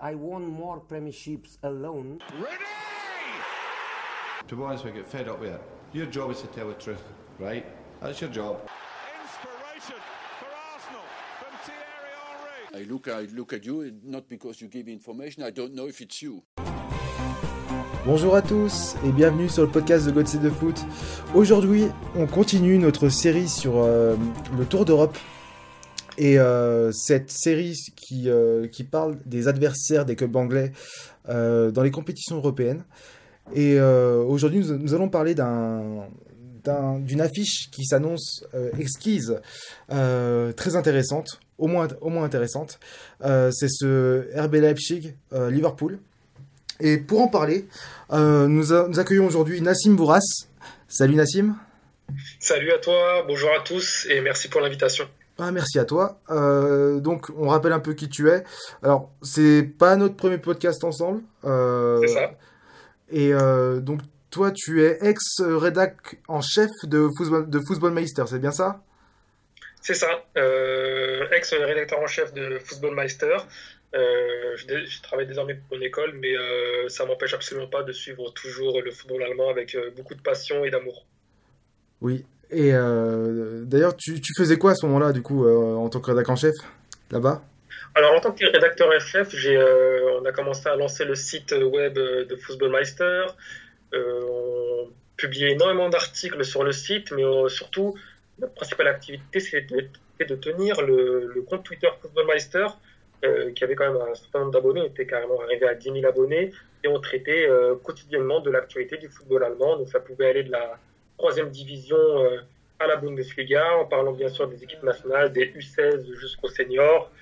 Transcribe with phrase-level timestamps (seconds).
[0.00, 2.20] I won more premierships alone.
[2.34, 2.64] Ready!
[4.48, 5.62] To be honest, we get fed up with it.
[5.92, 7.02] Your job is to tell the truth,
[7.38, 7.64] right?
[8.00, 8.60] That's your job.
[9.22, 10.00] Inspiration
[10.38, 11.02] for Arsenal
[11.38, 12.12] from Thierry
[12.72, 12.86] Henry.
[12.86, 16.00] I look, I look at you, not because you give information, I don't know if
[16.00, 16.42] it's you.
[18.04, 20.84] Bonjour à tous et bienvenue sur le podcast de God de Foot.
[21.36, 21.84] Aujourd'hui,
[22.16, 24.16] on continue notre série sur euh,
[24.58, 25.16] le Tour d'Europe.
[26.18, 30.72] Et euh, cette série qui, euh, qui parle des adversaires des clubs anglais
[31.28, 32.84] euh, dans les compétitions européennes.
[33.54, 36.06] Et aujourd'hui, nous, allons parler d'un
[36.64, 38.44] d'un- d'une affiche qui s'annonce
[38.78, 39.40] exquise,
[39.88, 42.78] très intéressante, au moins, au moins intéressante.
[43.20, 45.98] C'est ce RB Leipzig Liverpool.
[46.78, 47.66] Et pour en parler,
[48.12, 48.46] nous,
[48.88, 50.20] nous accueillons aujourd'hui Nassim Bourras.
[50.86, 51.56] Salut Nassim.
[52.38, 55.06] Salut à toi, bonjour à tous et merci pour l'invitation.
[55.44, 56.20] Ah, merci à toi.
[56.30, 58.44] Euh, donc, on rappelle un peu qui tu es.
[58.80, 61.22] Alors, c'est pas notre premier podcast ensemble.
[61.44, 62.30] Euh, C'est ça.
[63.10, 68.38] Et euh, donc, toi, tu es ex-rédac en chef de Football, de Football Meister, c'est
[68.38, 68.84] bien ça?
[69.80, 70.22] C'est ça,
[71.32, 73.36] ex-rédacteur en chef de Football Meister.
[73.94, 78.30] Euh, je, travaille désormais pour une école, mais euh, ça m'empêche absolument pas de suivre
[78.30, 81.04] toujours le football allemand avec euh, beaucoup de passion et d'amour.
[82.00, 82.24] Oui.
[82.52, 86.10] Et euh, d'ailleurs, tu, faisais quoi à ce moment-là, du coup, euh, en tant que
[86.10, 86.54] rédac en chef,
[87.10, 87.42] là-bas?
[87.94, 91.52] Alors en tant que rédacteur en chef, euh, on a commencé à lancer le site
[91.52, 93.26] web de Football Meister.
[93.92, 97.94] Euh, on publiait énormément d'articles sur le site, mais surtout,
[98.38, 99.90] notre principale activité, c'était
[100.26, 102.66] de, tenir le, le compte Twitter Football Meister,
[103.24, 105.92] euh, qui avait quand même un certain nombre d'abonnés, on était carrément arrivé à 10
[105.92, 106.50] 000 abonnés,
[106.84, 107.46] et on traitait
[107.84, 109.76] quotidiennement de l'actualité du football allemand.
[109.76, 110.78] Donc ça pouvait aller de la
[111.22, 112.38] troisième division euh,
[112.80, 117.12] à la Bundesliga, en parlant bien sûr des équipes nationales, des U16 jusqu'aux seniors,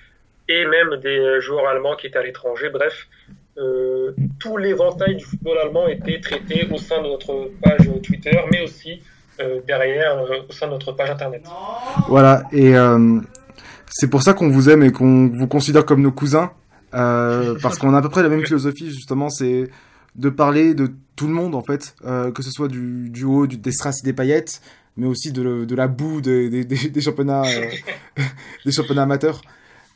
[0.49, 2.71] et même des euh, joueurs allemands qui étaient à l'étranger.
[2.71, 3.07] Bref,
[3.59, 8.63] euh, tout l'éventail du football allemand était traité au sein de notre page Twitter, mais
[8.63, 9.03] aussi
[9.65, 11.43] derrière au sein de notre page internet.
[12.07, 12.73] Voilà, et
[13.87, 16.51] c'est pour ça qu'on vous aime et qu'on vous considère comme nos cousins,
[16.91, 19.67] parce qu'on a à peu près la même philosophie, justement, c'est
[20.15, 23.71] de parler de tout le monde, en fait, euh, que ce soit du, haut, des
[23.71, 24.61] strass et des paillettes,
[24.97, 27.69] mais aussi de, la boue des, des, championnats, euh,
[28.65, 29.41] des championnats amateurs,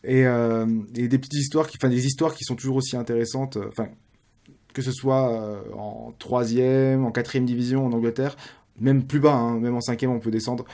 [0.03, 0.65] et, euh,
[0.95, 3.57] et des petites histoires, qui, enfin, des histoires qui sont toujours aussi intéressantes,
[4.73, 8.35] que ce soit en troisième, en quatrième division en Angleterre,
[8.79, 10.65] même plus bas, hein, même en cinquième on peut descendre.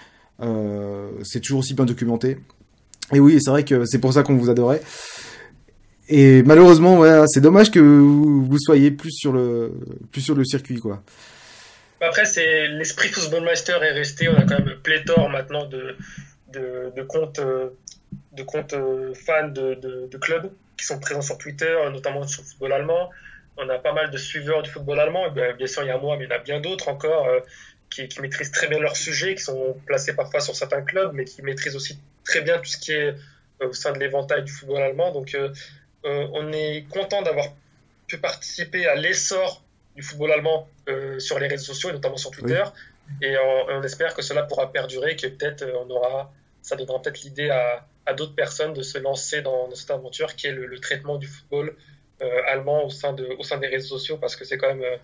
[1.24, 2.38] C'est toujours aussi bien documenté.
[3.14, 4.82] Et oui, c'est vrai que c'est pour ça qu'on vous adorait.
[6.14, 9.72] Et malheureusement, c'est dommage que vous soyez plus sur le,
[10.12, 11.02] plus sur le circuit, quoi.
[12.02, 14.28] Après, c'est l'esprit Football Meister est resté.
[14.28, 15.96] On a quand même pléthore maintenant de,
[16.52, 17.70] de, comptes, euh,
[18.34, 22.48] de comptes euh, fans de, de, clubs qui sont présents sur Twitter, notamment sur le
[22.48, 23.10] football allemand.
[23.58, 25.30] On a pas mal de suiveurs du football allemand.
[25.30, 27.40] Bien, sûr, il y a moi, mais il y en a bien d'autres encore euh,
[27.90, 31.42] qui, maîtrisent très bien leur sujet, qui sont placés parfois sur certains clubs, mais qui
[31.44, 33.14] maîtrisent aussi très bien tout ce qui est
[33.62, 35.12] euh, au sein de l'éventail du football allemand.
[35.12, 35.50] Donc, euh,
[36.06, 37.48] euh, on est content d'avoir
[38.08, 39.64] pu participer à l'essor
[39.96, 42.64] du football allemand euh, sur les réseaux sociaux, et notamment sur Twitter.
[43.22, 47.02] Et on, on espère que cela pourra perdurer, que peut-être euh, on aura, ça donnera
[47.02, 50.52] peut-être l'idée à, à d'autres personnes de se lancer dans, dans cette aventure qui est
[50.52, 51.76] le, le traitement du football
[52.22, 54.84] euh, allemand au sein, de, au sein des réseaux sociaux, parce que c'est quand même
[54.84, 54.98] euh,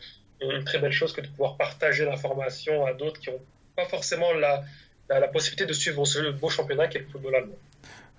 [0.57, 3.41] une très belle chose que de pouvoir partager l'information à d'autres qui n'ont
[3.75, 4.63] pas forcément la,
[5.09, 7.57] la, la possibilité de suivre ce beau championnat qu'est le football allemand.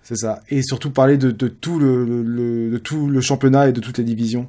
[0.09, 0.41] C'est ça.
[0.49, 3.81] Et surtout parler de, de tout le, le- le- de tout le championnat et de
[3.81, 4.49] toutes les divisions.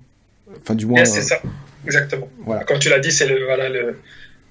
[0.62, 1.00] Enfin, du moins.
[1.00, 1.42] Yes, c'est euh, ça,
[1.86, 2.30] exactement.
[2.46, 2.64] Voilà.
[2.64, 3.98] Comme tu l'as dit, c'est le, voilà, le,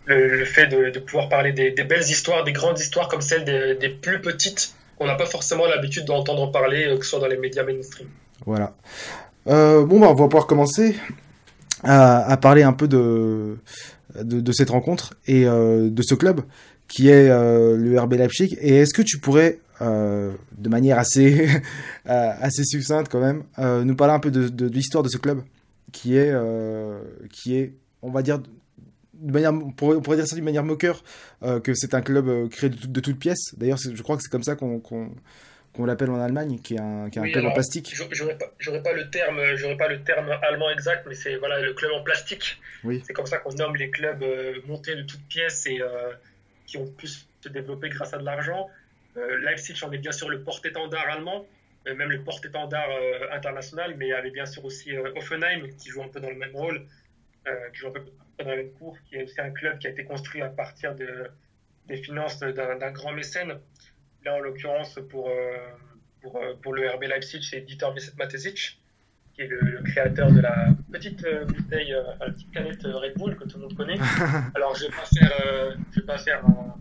[0.07, 3.45] le, fait de, de pouvoir parler des, des belles histoires, des grandes histoires comme celles
[3.45, 7.21] des, des plus petites qu'on n'a pas forcément l'habitude d'entendre parler, euh, que ce soit
[7.21, 8.09] dans les médias mainstream.
[8.45, 8.75] Voilà.
[9.47, 10.95] Euh, bon, bah, on va pouvoir commencer
[11.85, 13.57] à, à parler un peu de,
[14.23, 16.43] de, de cette rencontre et euh, de ce club
[16.87, 18.57] qui est euh, le RB Leipzig.
[18.61, 21.49] Et est-ce que tu pourrais, euh, de manière assez,
[22.09, 25.09] euh, assez succincte quand même, euh, nous parler un peu de, de, de l'histoire de
[25.09, 25.43] ce club
[25.93, 27.01] qui est, euh,
[27.33, 27.73] qui est,
[28.03, 28.39] on va dire,
[29.15, 31.03] de manière, on pourrait, dire ça d'une manière moqueur,
[31.65, 33.55] que c'est un club créé de, tout- de toutes pièces.
[33.57, 37.19] D'ailleurs, je crois que c'est comme ça qu'on l'appelle en Allemagne, qui est un, qui
[37.19, 37.93] est un club en plastique.
[38.13, 41.91] j'aurais- pas, le terme, j'aurais pas le terme allemand exact, mais c'est voilà le club
[41.99, 42.61] en plastique.
[42.85, 43.03] Oui.
[43.07, 46.13] C'est comme ça qu'on nomme les clubs euh, montés de toutes pièces et euh,
[46.67, 48.69] qui ont pu se développer grâce à de l'argent.
[49.19, 51.47] Euh, Leipzig est bien sûr le porte-étendard allemand,
[51.87, 55.91] euh, même le porte-étendard euh, international, mais il y avait bien sûr aussi Offenheim qui
[55.91, 56.87] joue un peu dans le même rôle,
[57.73, 58.01] qui joue un peu
[58.39, 60.95] dans la même cour, qui est aussi un club qui a été construit à partir
[60.95, 61.31] de,
[61.87, 63.59] des finances d'un grand mécène.
[64.23, 65.31] Là, en l'occurrence, pour,
[66.21, 67.87] pour, pour le RB Leipzig, c'est Dieter
[68.19, 68.79] Matesic,
[69.33, 73.45] qui est le, le créateur de la petite bouteille, la petite canette Red Bull que
[73.45, 73.99] tout le monde connaît.
[74.55, 76.79] Alors, je vais pas faire, je vais pas faire un,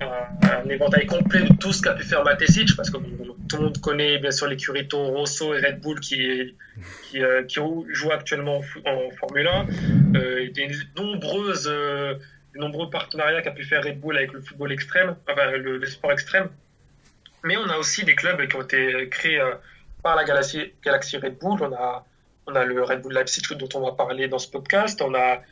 [0.00, 3.80] un- éventail complet de tout ce qu'a pu faire Matesic, parce que tout le monde
[3.80, 6.54] connaît bien sûr l'écurie Toro Rosso et Red Bull qui,
[7.10, 7.58] qui, euh, qui
[7.90, 9.66] joue actuellement en, fo- en Formule 1.
[10.16, 12.14] Euh, et des nombreuses, euh,
[12.54, 16.48] nombreux partenariats qu'a pu faire Red Bull avec le football extrême, enfin le, sport extrême.
[17.44, 19.52] Mais on a aussi des clubs qui ont été créés euh,
[20.02, 21.58] par la Galaxy Red Bull.
[21.62, 25.00] On a, le Red Bull Leipzig dont on va parler dans ce podcast.
[25.02, 25.42] On a,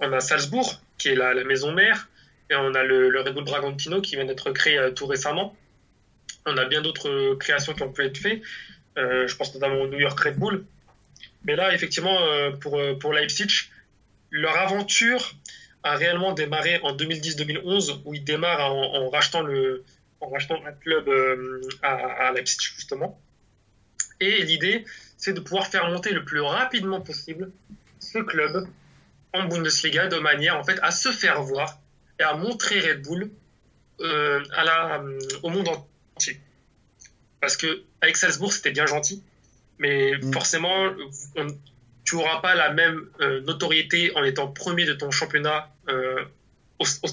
[0.00, 2.08] on a Salzbourg qui est la maison mère.
[2.50, 5.54] Et on a le, Red Bull Bragantino qui vient d'être créé euh, tout récemment.
[6.46, 8.42] On a bien d'autres euh, créations qui ont pu être faites.
[8.96, 10.64] Euh, je pense notamment au New York Red Bull.
[11.44, 12.18] Mais là, effectivement,
[12.60, 13.70] pour, pour Leipzig,
[14.30, 15.34] leur aventure
[15.84, 19.84] a réellement démarré en 2010-2011, où ils démarrent en, rachetant le,
[20.20, 21.08] en rachetant un club
[21.82, 23.20] à, à Leipzig, justement.
[24.18, 24.84] Et l'idée,
[25.16, 27.52] c'est de pouvoir faire monter le plus rapidement possible
[28.00, 28.66] ce club
[29.32, 31.78] en Bundesliga de manière, en fait, à se faire voir
[32.18, 33.30] et à montrer Red Bull
[34.00, 35.68] euh, à la, euh, au monde
[36.16, 36.40] entier.
[37.40, 39.22] Parce que avec Salzbourg, c'était bien gentil,
[39.78, 40.32] mais Mm.
[40.32, 40.90] forcément,
[41.36, 41.46] on,
[42.04, 46.24] tu n'auras pas la même euh, notoriété en étant premier de ton championnat euh,
[46.78, 47.04] aust-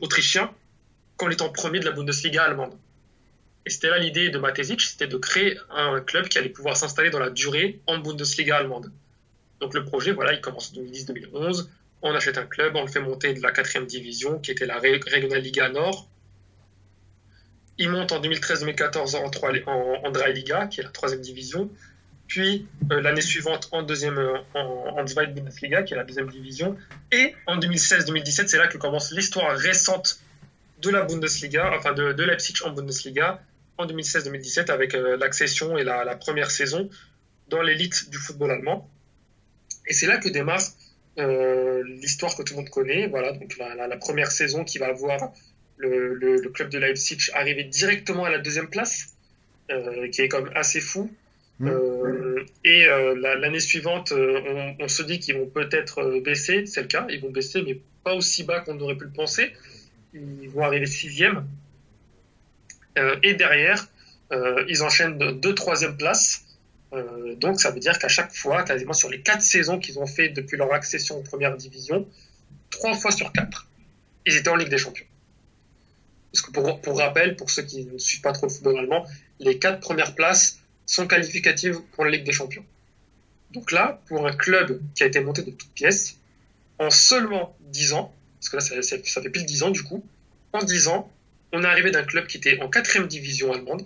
[0.00, 0.52] autrichien
[1.16, 2.76] qu'en étant premier de la Bundesliga allemande.
[3.66, 7.10] Et c'était là l'idée de Matesic, c'était de créer un club qui allait pouvoir s'installer
[7.10, 8.90] dans la durée en Bundesliga allemande.
[9.60, 11.68] Donc le projet, voilà, il commence en 2010-2011.
[12.02, 14.78] On achète un club, on le fait monter de la quatrième division, qui était la
[14.78, 16.08] Regional Liga Nord.
[17.78, 21.70] Il monte en 2013-2014 en, en, en Drei Liga, qui est la troisième division.
[22.30, 26.76] Puis euh, l'année suivante en deuxième euh, en Zweite Bundesliga, qui est la deuxième division.
[27.10, 30.20] Et en 2016-2017, c'est là que commence l'histoire récente
[30.80, 33.42] de la Bundesliga, enfin de, de Leipzig en Bundesliga,
[33.78, 36.88] en 2016-2017, avec euh, l'accession et la, la première saison
[37.48, 38.88] dans l'élite du football allemand.
[39.88, 40.62] Et c'est là que démarre
[41.20, 43.06] euh, l'histoire que tout le monde connaît.
[43.06, 45.32] Voilà, donc la, la- la première saison qui va voir
[45.76, 49.14] le, le- le club de Leipzig arriver directement à la deuxième place,
[49.70, 51.10] euh, qui est quand même assez fou.
[51.58, 51.68] Mm.
[51.68, 56.88] Euh, et la- l'année suivante, on, on se dit qu'ils vont peut-être baisser, c'est le
[56.88, 59.52] cas, ils vont baisser, mais pas aussi bas qu'on aurait pu le penser.
[60.14, 61.46] Ils vont arriver sixième.
[63.22, 63.86] Et derrière,
[64.68, 66.44] ils enchaînent de deux troisième places.
[66.92, 70.06] Euh, donc ça veut dire qu'à chaque fois, quasiment sur les quatre saisons qu'ils ont
[70.06, 72.06] fait depuis leur accession en première division,
[72.70, 73.68] trois fois sur quatre,
[74.26, 75.06] ils étaient en Ligue des Champions.
[76.32, 79.06] Parce que pour, pour rappel, pour ceux qui ne suivent pas trop le football allemand,
[79.38, 82.64] les quatre premières places sont qualificatives pour la Ligue des Champions.
[83.52, 86.16] Donc là, pour un club qui a été monté de toutes pièces,
[86.78, 89.82] en seulement 10 ans, parce que là ça, ça- ça fait pile 10 ans du
[89.82, 90.04] coup,
[90.52, 91.10] en 10 ans,
[91.52, 93.82] on est arrivé d'un club qui était en quatrième division allemande,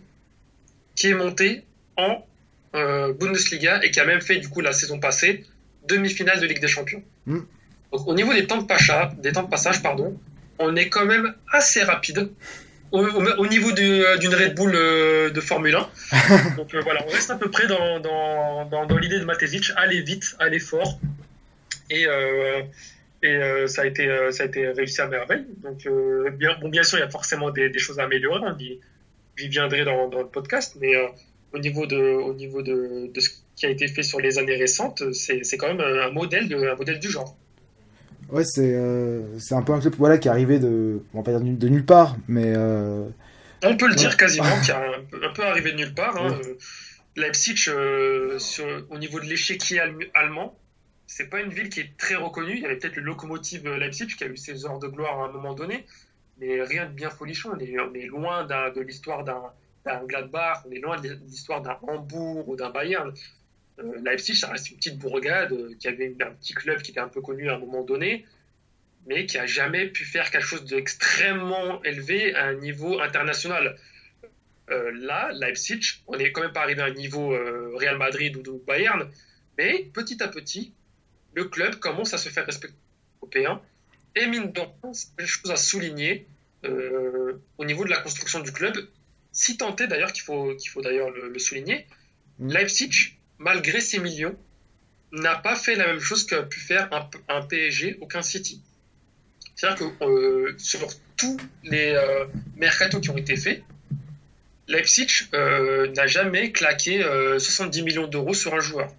[0.94, 1.64] qui est monté
[1.96, 2.24] en
[2.74, 5.44] euh, Bundesliga et qui a même fait du coup la saison passée
[5.88, 7.02] demi-finale de Ligue des Champions.
[7.26, 7.40] Mm.
[7.92, 10.18] Donc au niveau des temps de passage, des temps de passage pardon,
[10.58, 12.30] on est quand même assez rapide
[12.90, 16.56] au, au- au niveau euh, d'une Red Bull euh, de Formule 1.
[16.56, 19.70] Donc euh, voilà, on reste à peu près dans, dans, dans, dans l'idée de Matesic,
[19.76, 20.98] aller vite, aller fort.
[21.90, 22.62] Et, euh,
[23.22, 25.44] et ça, a été, ça a été réussi à merveille.
[25.62, 25.86] Donc
[26.36, 28.40] bien, bon, bien sûr, il y a forcément des, des choses à améliorer.
[28.42, 28.80] On y,
[29.36, 30.92] j'y viendrai dans, le podcast, mais
[31.54, 34.56] au niveau de, au niveau de, de ce qui a été fait sur les années
[34.56, 37.36] récentes, c'est, c'est quand même un modèle, de, un modèle du genre.
[38.30, 41.22] Ouais, c'est euh, c'est un peu un club voilà, qui est arrivé de, on va
[41.22, 43.06] pas dire de, nulle part, mais euh,
[43.62, 46.16] On peut le dire quasiment, qui a un, peu- un peu arrivé de nulle part.
[46.16, 46.30] Hein.
[46.30, 46.46] Ouais.
[46.48, 46.54] Euh,
[47.16, 49.80] Leipzig, euh, sur- au niveau de l'échiquier
[50.14, 50.58] allemand,
[51.06, 52.54] c'est pas une ville qui est très reconnue.
[52.56, 55.26] Il y avait peut-être le locomotive Leipzig qui a eu ses heures de gloire à
[55.28, 55.84] un moment donné,
[56.40, 57.50] mais rien de bien folichon.
[57.54, 59.42] On est, on est loin d'un- de l'histoire d'un
[59.84, 60.06] d'un
[60.64, 63.12] on est loin de l'histoire d'un Hambourg ou d'un Bayern.
[63.80, 67.00] Euh, Leipzig, ça reste une petite bourgade euh, qui avait un petit club qui était
[67.00, 68.24] un peu connu à un moment donné,
[69.06, 73.76] mais qui a jamais pu faire quelque chose d'extrêmement élevé à un niveau international.
[74.70, 77.30] Euh, là, Leipzig, on n'est quand même pas arrivé à un niveau
[77.76, 79.10] Real Madrid ou de Bayern,
[79.58, 80.72] mais petit à petit,
[81.34, 82.76] le club commence à se faire respecter
[83.20, 83.60] européen.
[84.16, 84.60] Et mine de
[84.92, 86.26] c'est une chose à souligner
[86.62, 88.74] au niveau de la construction du club,
[89.34, 91.86] si tant est d'ailleurs qu'il faut, qu'il faut d'ailleurs le, souligner.
[92.40, 94.34] Leipzig, malgré ses millions,
[95.12, 96.88] n'a pas fait la même chose qu'a pu faire
[97.28, 98.62] un, PSG ou qu'un City.
[99.54, 102.24] C'est-à-dire que euh, sur tous les euh,
[102.56, 103.62] mercatos qui ont été faits,
[104.66, 108.90] Leipzig euh, n'a jamais claqué euh, 70 millions d'euros sur un joueur.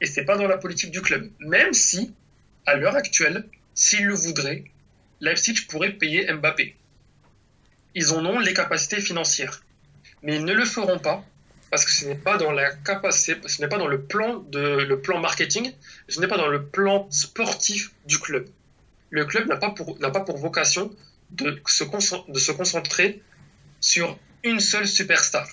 [0.00, 1.30] Et c'est pas dans la politique du club.
[1.38, 2.12] Même si,
[2.66, 3.44] à l'heure actuelle,
[3.74, 4.64] s'ils le voudraient,
[5.20, 6.74] Leipzig pourrait payer Mbappé.
[7.94, 9.62] Ils en ont les capacités financières.
[10.22, 11.24] Mais ils ne le feront pas
[11.70, 14.60] parce que ce n'est pas dans la capacité, ce n'est pas dans le plan de
[14.60, 15.72] le plan marketing,
[16.06, 18.46] ce n'est pas dans le plan sportif du club.
[19.08, 20.94] Le club n'a pas pour n'a pas pour vocation
[21.30, 21.84] de se,
[22.30, 23.22] de se concentrer
[23.80, 25.48] sur une seule superstar,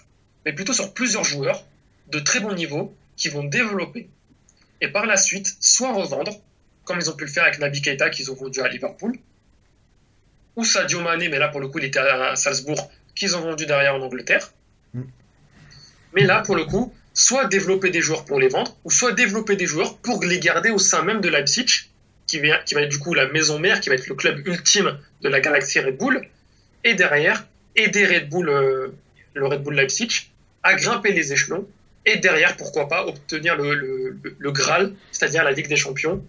[0.46, 1.64] mais plutôt sur plusieurs joueurs
[2.08, 4.10] de très bon niveau qui vont développer
[4.82, 6.32] et par la suite soit revendre,
[6.84, 9.18] comme ils ont pu le faire avec Naby Keita qu'ils ont vendu à Liverpool,
[10.56, 13.66] ou Sadio Mané, mais là pour le coup il était à Salzbourg, qu'ils ont vendu
[13.66, 14.52] derrière en Angleterre.
[14.94, 15.04] Mm.
[16.14, 19.56] Mais là pour le coup, soit développer des joueurs pour les vendre, ou soit développer
[19.56, 21.90] des joueurs pour les garder au sein même de Leipzig,
[22.28, 24.46] qui va, qui va être du coup la maison mère, qui va être le club
[24.48, 26.28] ultime de la galaxie Red Bull,
[26.84, 28.88] et derrière aider Red Bull, euh,
[29.34, 30.30] le Red Bull Leipzig
[30.64, 31.68] à grimper les échelons
[32.06, 36.24] et derrière, pourquoi pas, obtenir le, le, Graal, c'est-à-dire la Ligue des Champions.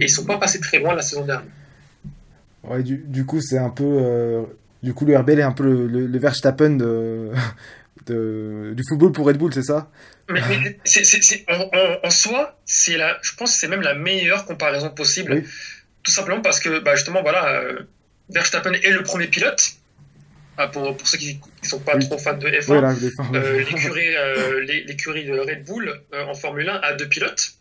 [0.00, 1.50] Et ils sont pas passés très loin la saison dernière.
[2.64, 3.84] Ouais, du, du coup, c'est un peu.
[3.84, 4.42] Euh,
[4.82, 7.30] du coup, le RBL est un peu le, le, Verstappen de,
[8.06, 9.90] de, du football pour Red Bull, c'est ça?
[10.30, 10.40] Mais,
[12.02, 15.42] en, soi, c'est la, je pense que c'est même la meilleure comparaison possible.
[16.02, 17.80] Tout simplement parce que, bah, justement, voilà, euh,
[18.30, 19.76] Verstappen est le premier pilote
[20.58, 22.72] ah, pour, pour, ceux qui ne sont pas trop fans de F1,
[23.34, 23.64] euh,
[24.14, 27.54] euh, l'écurie de Red Bull euh, en Formule 1 a deux pilotes.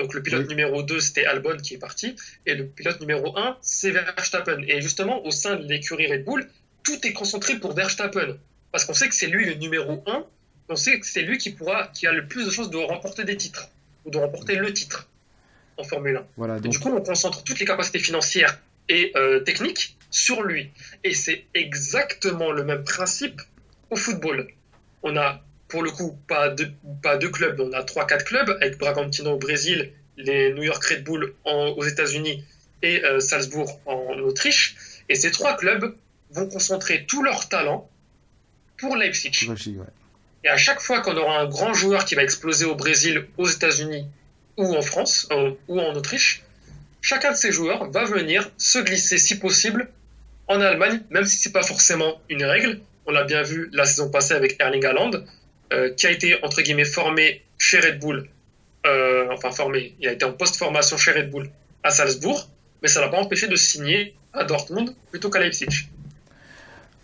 [0.00, 2.16] Donc le pilote numéro 2, c'était Albon qui est parti,
[2.46, 4.62] et le pilote numéro 1, c'est Verstappen.
[4.66, 6.48] Et justement, au sein de l'écurie Red Bull,
[6.82, 8.38] tout est concentré pour Verstappen.
[8.72, 10.24] Parce qu'on sait que c'est lui le numéro 1,
[10.70, 13.24] on sait que c'est lui qui, pourra, qui a le plus de chances de remporter
[13.24, 13.68] des titres,
[14.06, 15.06] ou de remporter le titre
[15.76, 16.26] en Formule 1.
[16.38, 19.12] Voilà, du coup, on concentre toutes les capacités financières et
[19.44, 20.70] techniques sur lui.
[21.04, 23.42] Et c'est exactement le même principe
[23.90, 24.48] au football.
[25.02, 26.70] On a, pour le coup, pas deux,
[27.02, 30.84] pas deux clubs, on a trois, quatre clubs, avec Bragantino au Brésil, les New York
[30.84, 32.44] Red Bull aux États-Unis
[32.82, 34.76] et euh, Salzbourg en Autriche.
[35.08, 35.94] Et ces trois clubs
[36.30, 37.88] vont concentrer tout leur talent
[38.76, 39.32] pour Leipzig.
[40.44, 43.48] Et à chaque fois qu'on aura un grand joueur qui va exploser au Brésil, aux
[43.48, 44.06] États-Unis
[44.56, 46.42] ou en France, euh, ou en Autriche,
[47.00, 49.88] chacun de ces joueurs va venir se glisser, si possible,
[50.48, 52.80] en Allemagne, même si c'est pas forcément une règle.
[53.06, 55.10] On l'a bien vu la saison passée avec Erling Haaland,
[55.72, 58.26] euh, qui a été entre guillemets formé chez Red Bull,
[58.86, 61.48] euh, enfin formé, il a été en post-formation chez Red Bull
[61.84, 62.48] à Salzbourg,
[62.82, 65.88] mais ça l'a pas empêché de signer à Dortmund plutôt qu'à Leipzig.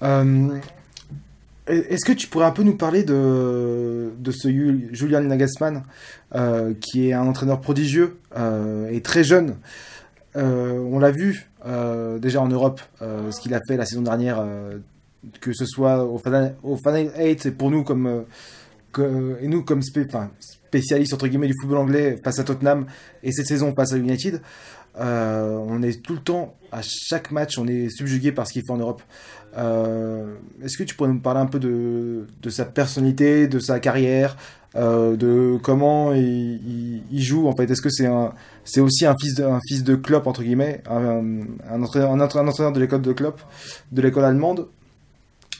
[0.03, 0.59] Euh,
[1.69, 5.85] est-ce que tu pourrais un peu nous parler de, de ce Julian Nagelsmann,
[6.81, 8.19] qui est un entraîneur prodigieux
[8.91, 9.59] et très jeune
[10.35, 11.49] On l'a vu
[12.19, 14.45] déjà en Europe, ce qu'il a fait la saison dernière,
[15.41, 18.27] que ce soit au Final, au 8 et pour nous comme
[18.99, 22.87] et nous comme spécialistes entre guillemets du football anglais face à Tottenham
[23.23, 24.41] et cette saison face à United,
[24.99, 28.73] on est tout le temps à chaque match, on est subjugué par ce qu'il fait
[28.73, 29.03] en Europe.
[29.55, 34.37] Est-ce que tu pourrais nous parler un peu de, sa personnalité, de sa carrière,
[34.77, 37.71] euh, de comment il, joue en fait?
[37.71, 41.23] Est-ce que c'est aussi un fils de, Klopp entre guillemets, un,
[41.71, 43.41] un, entraîneur, un entraîneur de l'école de Klopp,
[43.93, 44.69] de l'école allemande?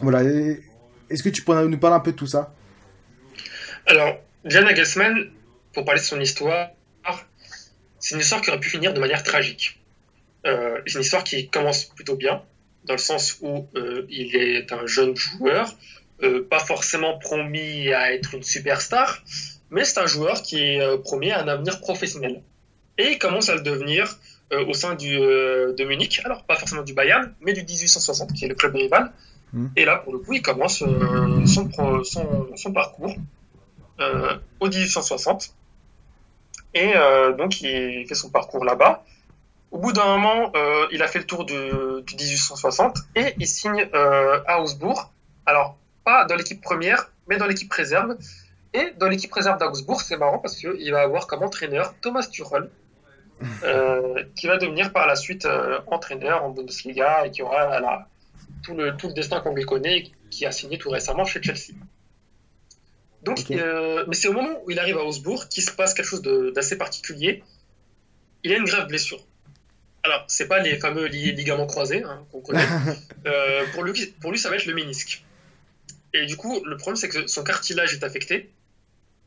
[0.01, 0.23] Voilà.
[0.23, 2.53] Est-ce que tu pourrais nous parler un peu de tout ça?
[3.87, 5.31] Alors, Jan Nagelsmann,
[5.73, 6.71] pour parler de son histoire,
[7.99, 9.81] c'est une histoire qui aurait pu finir de manière tragique.
[10.47, 12.43] Euh, c'est une histoire qui commence plutôt bien,
[12.85, 15.77] dans le sens où euh, il est un jeune joueur
[16.23, 19.23] euh, pas forcément promis à être une superstar,
[19.71, 22.43] mais c'est un joueur qui est euh, promis à un avenir professionnel.
[22.97, 24.17] Et il commence à le devenir
[24.55, 28.47] euh, au sein du, de Munich, alors pas forcément du Bayern, mais du 1860, qui
[28.47, 29.13] est le club rival.
[29.53, 29.67] Hmm.
[29.77, 33.15] Et là, pour le coup, il commence son, son, son, parcours
[34.61, 35.55] au 1860.
[36.75, 36.93] Et
[37.39, 39.05] donc, il fait son parcours là-bas.
[39.71, 40.53] Au bout d'un moment,
[40.93, 45.11] il a fait le tour du, du 1860 et il signe à Augsbourg.
[45.47, 48.17] Alors, pas dans l'équipe première, mais dans l'équipe réserve.
[48.73, 52.71] Et dans l'équipe réserve d'Augsbourg, c'est marrant parce qu'il va avoir comme entraîneur Thomas Tuchel,
[53.65, 58.07] euh, qui va devenir par la suite euh, entraîneur en Bundesliga et qui aura
[58.63, 61.75] tout, le, tout le destin qu'on lui connaît, qui a signé tout récemment chez Chelsea.
[63.27, 66.07] Donc, euh, mais c'est au moment où il arrive à Augsbourg qu'il se passe quelque
[66.07, 66.23] chose
[66.55, 67.43] d'assez particulier.
[68.45, 69.27] Il a une grave blessure.
[70.05, 72.65] Alors, c'est pas les fameux ligaments croisés hein, qu'on connaît.
[73.75, 75.25] pour, lui, pour lui, ça va être le ménisque.
[76.15, 78.53] Et du coup, le problème, c'est que son cartilage est affecté.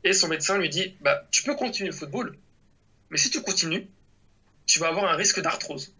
[0.06, 2.38] Et son médecin lui dit bah, Tu peux continuer le football,
[3.10, 3.86] mais si tu continues,
[4.66, 5.94] tu vas avoir un risque d'arthrose.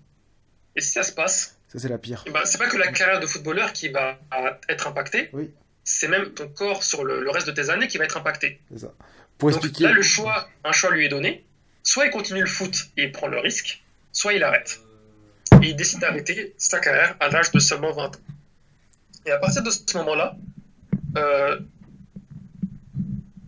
[0.78, 1.58] Et si ça se passe.
[1.68, 2.24] Ça, c'est la pire.
[2.32, 4.18] Bah, c'est pas que la carrière de footballeur qui va
[4.70, 5.30] être impactée.
[5.34, 5.52] Oui.
[5.92, 8.62] C'est même ton corps sur le, reste de tes années qui va être impacté.
[8.78, 8.94] Ça.
[9.40, 9.86] Pour expliquer...
[9.86, 11.44] là, le choix, un choix lui est donné.
[11.82, 13.82] Soit il continue le foot et il prend le risque,
[14.12, 14.82] soit il arrête.
[15.64, 18.12] Et il décide d'arrêter sa carrière à l'âge de seulement 20 ans.
[19.26, 20.38] Et à partir de ce moment-là,
[21.18, 21.60] euh,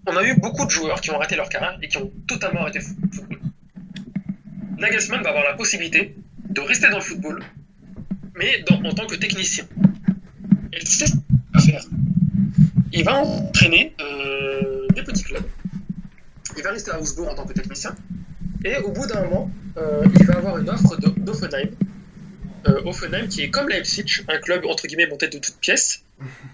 [0.07, 2.61] on a eu beaucoup de joueurs qui ont arrêté leur carrière et qui ont totalement
[2.61, 3.39] arrêté le football.
[4.79, 6.15] Nagelsmann va avoir la possibilité
[6.49, 7.43] de rester dans le football,
[8.35, 9.65] mais dans- en tant que technicien.
[10.73, 11.21] Et c'est ce qu'il
[11.53, 11.85] va faire.
[12.93, 15.45] Il va entraîner euh, des petits clubs.
[16.57, 17.95] Il va rester à Augsbourg en tant que technicien.
[18.65, 21.69] Et au bout d'un moment, euh, il va avoir une offre d'Offenheim.
[22.67, 26.03] Euh, Offenheim qui est comme Leipzig, un club entre guillemets monté de toutes pièces,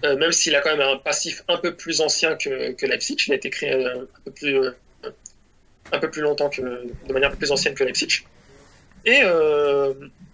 [0.02, 3.16] même s'il a quand même un passif un peu plus ancien que, que Leipzig.
[3.26, 4.58] Il a été créé un peu plus,
[5.92, 8.24] un peu plus longtemps que, de manière un peu plus ancienne que Leipzig.
[9.04, 9.20] Et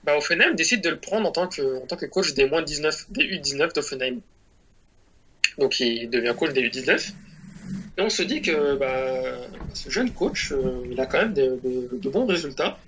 [0.04, 2.62] bah, Offenheim décide de le prendre en tant que, en tant que coach des moins
[2.62, 4.20] 19, des U19 d'Offenheim.
[5.58, 7.12] Donc il devient coach des U19.
[7.96, 9.38] Et on se dit que bah,
[9.72, 12.78] ce jeune coach, euh, il a quand même de, bons résultats.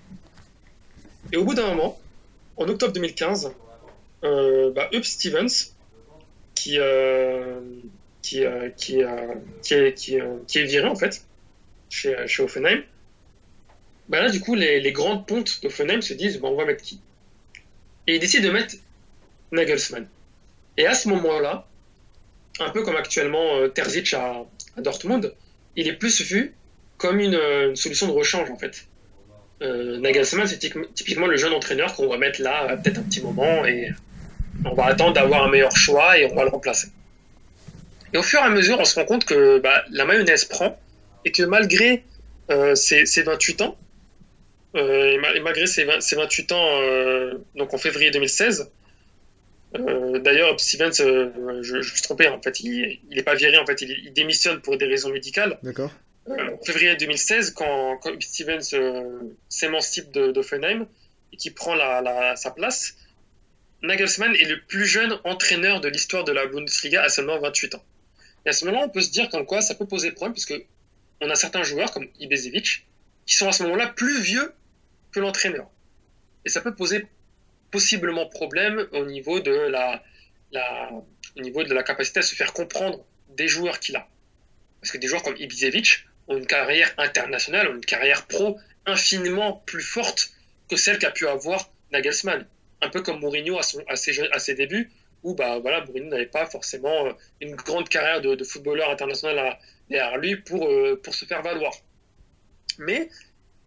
[1.31, 1.99] Et au bout d'un moment,
[2.57, 3.51] en octobre 2015,
[4.23, 5.73] euh, bah, Up Stevens,
[6.55, 7.59] qui, euh,
[8.21, 9.73] qui, euh, qui, euh, qui,
[10.15, 11.23] est, qui est viré en fait
[11.89, 12.83] chez, chez Offenheim,
[14.09, 16.83] bah là du coup les, les grandes pontes d'Offenheim se disent bah, on va mettre
[16.83, 16.99] qui?
[18.07, 18.75] Et ils décident de mettre
[19.51, 20.07] Nagelsmann.
[20.77, 21.66] Et à ce moment-là,
[22.59, 24.45] un peu comme actuellement euh, Terzic à,
[24.77, 25.33] Dortmund,
[25.75, 26.55] il est plus vu
[26.97, 28.85] comme une, euh, une solution de rechange en fait.
[29.61, 33.21] Euh, Nagelsmann, c'est typiquement- le jeune entraîneur qu'on va mettre là euh, peut-être un petit
[33.21, 33.91] moment et
[34.65, 36.89] on va attendre d'avoir un meilleur choix et on va le remplacer.
[38.13, 40.79] Et au fur et à mesure, on se rend compte que bah, la mayonnaise prend
[41.25, 42.03] et que malgré
[42.75, 43.77] ses, ses 28 ans,
[44.73, 46.81] malgré ses, 20 ses 28 ans,
[47.55, 48.71] donc en février 2016,
[49.79, 53.57] euh, d'ailleurs, Stevens, euh, je, je me suis trompé, en fait, il n'est pas viré,
[53.57, 55.57] en fait, il, il démissionne pour des raisons médicales.
[55.63, 55.91] D'accord.
[56.29, 58.61] Euh, en février 2016, quand, quand Stevens
[59.49, 60.87] s'émancipe de- d'Offenheim
[61.33, 62.95] et qui prend la, la- sa place,
[63.83, 67.83] Nagelsmann est le plus jeune entraîneur de l'histoire de la Bundesliga à seulement 28 ans.
[68.45, 70.55] Et à ce moment-là, on peut se dire comme quoi ça peut poser problème, puisque
[71.21, 72.85] on a certains joueurs comme Ibezevic
[73.25, 74.51] qui sont à ce moment-là plus vieux
[75.11, 75.69] que l'entraîneur.
[76.45, 77.05] Et ça peut poser
[77.77, 80.01] possiblement problème au niveau de la,
[81.35, 84.07] au niveau de la capacité à se faire comprendre des joueurs qu'il a.
[84.81, 89.61] Parce que des joueurs comme Ibisevic ont une carrière internationale, ont une carrière pro infiniment
[89.67, 90.31] plus forte
[90.71, 92.47] que celle qu'a pu avoir Nagelsmann.
[92.81, 94.89] Un peu comme Mourinho à, ses, débuts,
[95.21, 99.55] où bah, voilà, Mourinho n'avait pas forcément euh, une grande carrière de, footballeur international
[99.87, 101.73] derrière lui pour, euh, pour se faire valoir.
[102.79, 103.09] Mais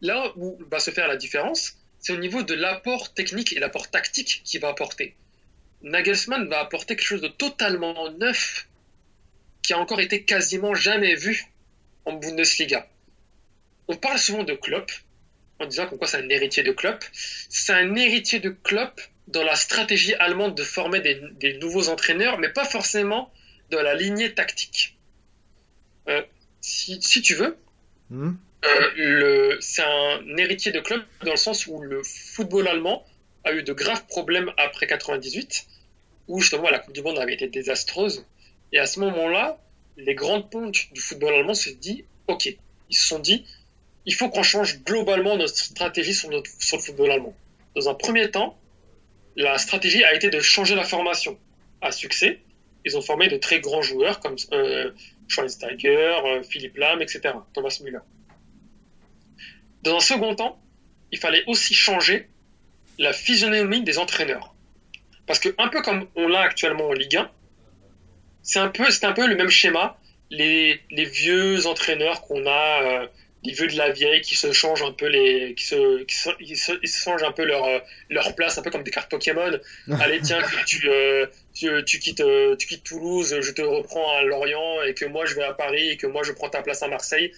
[0.01, 3.91] là où va se faire la différence, c'est au niveau de l'apport technique et l'apport
[3.91, 5.15] tactique qu'il va apporter.
[5.83, 8.69] Nagelsmann va apporter quelque chose de totalement neuf
[9.63, 11.45] qui a encore été quasiment jamais vu
[12.05, 12.89] en Bundesliga.
[13.89, 14.91] On parle souvent de Klopp,
[15.59, 17.05] en disant comme quoi c'est un héritier de Klopp.
[17.13, 22.49] C'est un héritier de Klopp dans la stratégie allemande de former des, nouveaux entraîneurs, mais
[22.49, 23.33] pas forcément
[23.71, 24.97] dans la lignée tactique.
[26.09, 26.23] Euh,
[26.61, 27.57] si, si tu veux,
[28.11, 28.33] Hmm.
[29.61, 33.05] C'est un héritier de Klopp dans le sens où le football allemand
[33.45, 35.67] a eu de graves problèmes après 98,
[36.29, 38.25] où justement la Coupe du Monde avait été désastreuse.
[38.73, 39.59] Et à ce moment-là,
[39.97, 43.45] les grandes pontes du football allemand se dit, ok, ils se sont dit,
[44.07, 47.35] il faut qu'on change globalement notre stratégie sur, notre- sur le football allemand.
[47.75, 48.59] Dans un premier temps,
[49.37, 51.39] la stratégie a été de changer la formation.
[51.81, 52.41] À succès,
[52.85, 54.91] ils ont formé de très grands joueurs comme euh,
[55.29, 57.21] Schweinsteiger, euh, Philippe Lahm, etc.,
[57.55, 57.99] Thomas Müller.
[59.83, 60.61] Dans un second temps,
[61.13, 62.29] il fallait aussi changer
[62.99, 64.55] la physionomie des entraîneurs.
[65.27, 67.31] Parce que, un peu comme on l'a actuellement en Ligue 1,
[68.43, 69.99] c'est un peu, c'est un peu le même schéma.
[70.31, 73.07] Les, les vieux entraîneurs qu'on a, euh,
[73.43, 76.31] les vieux de la vieille qui se changent un peu les, qui se, qui se,
[76.41, 77.79] ils se, ils se changent un peu leur, euh,
[78.11, 79.59] leur place, un peu comme des cartes Pokémon.
[80.01, 84.23] Allez, tiens, tu, euh, tu, tu quittes, euh, tu quittes Toulouse, je te reprends à
[84.23, 86.83] Lorient et que moi je vais à Paris et que moi je prends ta place
[86.83, 87.33] à Marseille.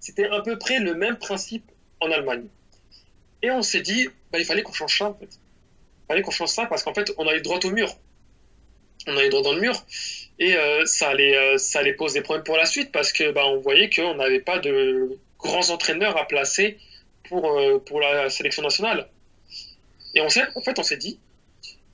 [0.00, 1.64] C'était à peu près le même principe
[2.00, 2.46] en Allemagne.
[3.42, 5.28] Et on s'est dit, bah, il fallait qu'on change ça en fait.
[5.30, 7.94] Il fallait qu'on change ça parce qu'en fait, on allait droit au mur.
[9.06, 9.84] On allait droit dans le mur
[10.38, 13.30] et euh, ça allait, euh, ça allait poser des problèmes pour la suite parce que
[13.30, 16.78] bah, voyait qu'on n'avait pas de grands entraîneurs à placer
[17.28, 19.08] pour, euh, pour la sélection nationale.
[20.14, 21.18] Et on en fait, on s'est dit,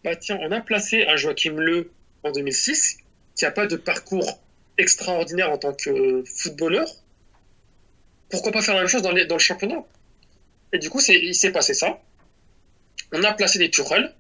[0.03, 1.90] bah tiens, on a placé un Joachim Le
[2.23, 2.99] en 2006
[3.37, 4.38] qui n'a pas de parcours
[4.79, 6.87] extraordinaire en tant que footballeur.
[8.35, 9.85] Pourquoi pas faire la même chose dans, le championnat
[10.73, 12.01] Et du coup, il s'est passé ça.
[13.12, 14.12] On a placé des Tuchel,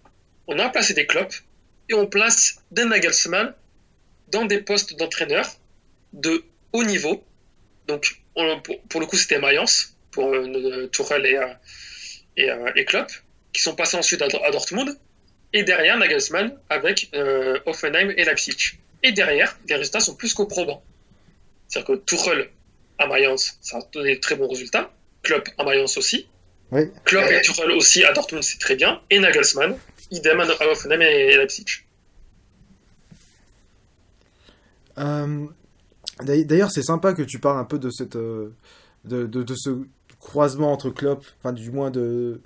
[0.46, 1.34] on a placé des Klopp,
[1.88, 3.52] et on place des Nagelsmann
[4.28, 5.46] dans des postes d'entraîneur
[6.12, 7.24] de haut niveau.
[7.88, 11.48] Donc, on- pour, le coup, c'était Mayence pour euh, Tuchel et, euh,
[12.36, 13.10] et, euh, Klopp,
[13.52, 14.96] qui sont passés ensuite à, Dortmund.
[15.52, 18.78] Et derrière, Nagelsmann avec euh, Offenheim et Leipzig.
[19.02, 20.84] Et derrière, les résultats sont plus qu'au probant.
[21.66, 22.50] C'est-à-dire que Tuchel
[22.98, 24.90] à Mayence, ça a donné de très bons résultats.
[25.22, 26.28] Klopp à Mayence aussi.
[26.70, 26.82] Oui.
[27.04, 29.00] Klopp et Tuchel aussi à Dortmund, c'est très bien.
[29.10, 29.76] Et Nagelsmann,
[30.10, 31.64] idem à Hoffenheim et Leipzig.
[34.98, 35.46] Euh,
[36.22, 38.54] d'ailleurs- c'est sympa que tu parles un peu de cette euh,
[39.04, 39.70] de, de, de ce
[40.20, 42.40] croisement entre Klopp, enfin du moins de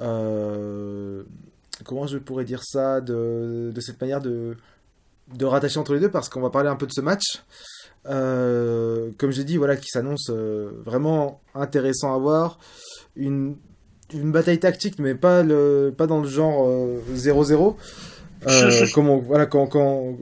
[0.00, 1.22] euh,
[1.84, 4.56] comment je pourrais dire ça, de, de cette manière de
[5.36, 7.42] de rattacher entre les deux, parce qu'on va parler un peu de ce match.
[8.06, 12.58] Euh, comme j'ai dit, voilà, qui s'annonce euh, vraiment intéressant à voir.
[13.16, 13.56] Une,
[14.12, 17.76] une bataille tactique, mais pas, le, pas dans le genre euh, 0-0.
[18.48, 20.16] Euh, comme, on, voilà, quand, quand,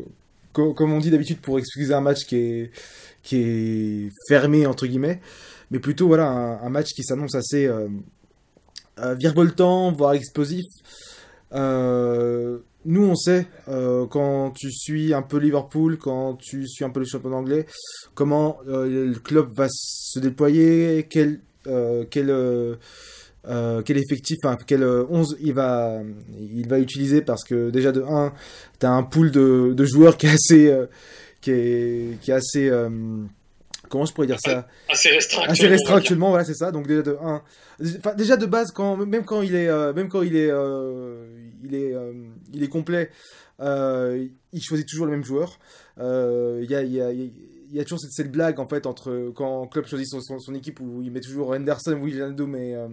[0.53, 2.71] co- comme on dit d'habitude pour excuser un match qui est,
[3.23, 5.21] qui est fermé, entre guillemets.
[5.71, 7.89] Mais plutôt, voilà, un, un match qui s'annonce assez euh,
[9.15, 10.67] virevoltant, voire explosif.
[11.55, 16.91] Euh, nous, on sait, euh, quand tu suis un peu Liverpool, quand tu suis un
[16.91, 17.67] peu le championnat anglais,
[18.15, 22.29] comment euh, le club va se déployer, quel, euh, quel,
[23.85, 26.01] quel effectif, quel euh, 11 il va,
[26.39, 28.33] il va utiliser, parce que déjà de 1,
[28.79, 30.75] tu as un pool de, de joueurs qui est assez...
[31.43, 32.71] qui est, qui est assez...
[33.91, 35.43] comment je pourrais dire ça Assez restreint.
[35.43, 36.73] assez actuellement, restreint actuellement voilà c'est ça.
[36.73, 37.43] Donc déjà de 1
[37.99, 41.27] enfin, déjà de base quand même quand il est euh, même quand il est euh,
[41.63, 42.13] il est euh,
[42.55, 43.11] il est complet
[43.61, 45.59] il choisit toujours le même joueur.
[45.99, 47.13] Il y a il y a
[47.71, 50.39] il y a toujours cette, cette blague en fait entre quand Klopp choisit son, son,
[50.39, 52.89] son équipe où il met toujours Henderson, Wijnaldum et euh,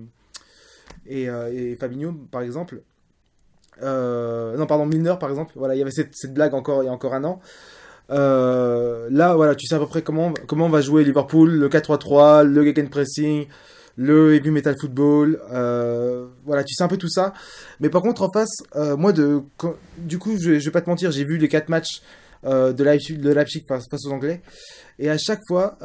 [1.05, 2.81] et, euh, et Fabinho par exemple.
[3.81, 5.53] Euh, non pardon Milner par exemple.
[5.55, 7.39] Voilà il y avait cette, cette blague encore il y a encore un an
[8.09, 12.43] euh, là, voilà, tu sais à peu près comment, comment va jouer Liverpool, le 4-3-3,
[12.43, 13.47] le gegenpressing,
[13.97, 17.33] le heavy metal football, euh, voilà, tu sais un peu tout ça.
[17.79, 21.11] Mais par contre, en face, euh, moi, du coup, je, je vais pas te mentir,
[21.11, 22.01] j'ai vu les quatre matchs
[22.43, 24.41] de Leipzig, de Leipzig face, face aux Anglais,
[24.99, 25.77] et à chaque fois,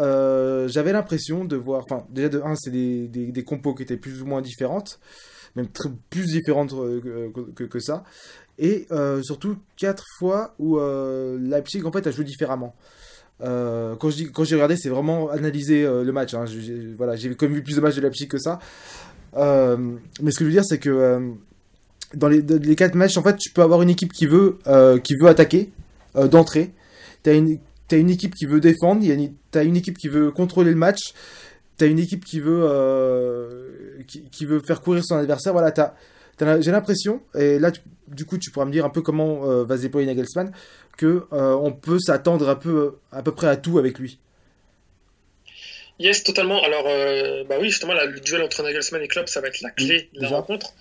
[0.69, 4.23] j'avais l'impression de voir, enfin, déjà de 1, c'est des, des compos qui étaient plus
[4.23, 5.01] ou moins différentes,
[5.57, 5.69] même
[6.11, 8.05] plus différentes euh, que, que, ça.
[8.59, 12.75] Et euh, surtout quatre fois où euh, Leipzig en fait a joué différemment.
[13.43, 16.35] Euh, quand dis quand j'ai regardé, c'est vraiment analyser euh, le match.
[16.35, 16.45] hein.
[16.47, 18.59] J'ai- j'ai- voilà, j'ai vu plus de matchs de Leipzig que ça.
[19.37, 19.77] Euh,
[20.23, 21.31] mais ce que je veux dire, c'est que euh,
[22.15, 24.59] dans les, dans les quatre matchs, en fait, tu peux avoir une équipe qui veut
[24.67, 25.71] euh, qui veut attaquer
[26.17, 26.73] euh, d'entrée.
[27.23, 29.03] T'as une t'as une équipe qui veut défendre.
[29.51, 31.15] T'as une équipe qui veut contrôler le match.
[31.83, 35.53] T'as une équipe qui veut euh, qui, qui veut faire courir son adversaire.
[35.53, 35.95] Voilà, t'as
[36.37, 39.51] T'as- J'ai l'impression, et là, tu- du coup, tu pourras me dire un peu comment
[39.51, 40.53] euh, va se déployer Nagelsmann,
[40.97, 44.21] que euh, on peut s'attendre un peu, à peu près à tout avec lui.
[45.99, 46.63] Yes, totalement.
[46.63, 46.85] Alors,
[47.49, 50.09] bah oui, justement, là, le duel entre Nagelsmann et Klopp, ça va être la clé
[50.15, 50.37] de la déjà.
[50.37, 50.73] rencontre.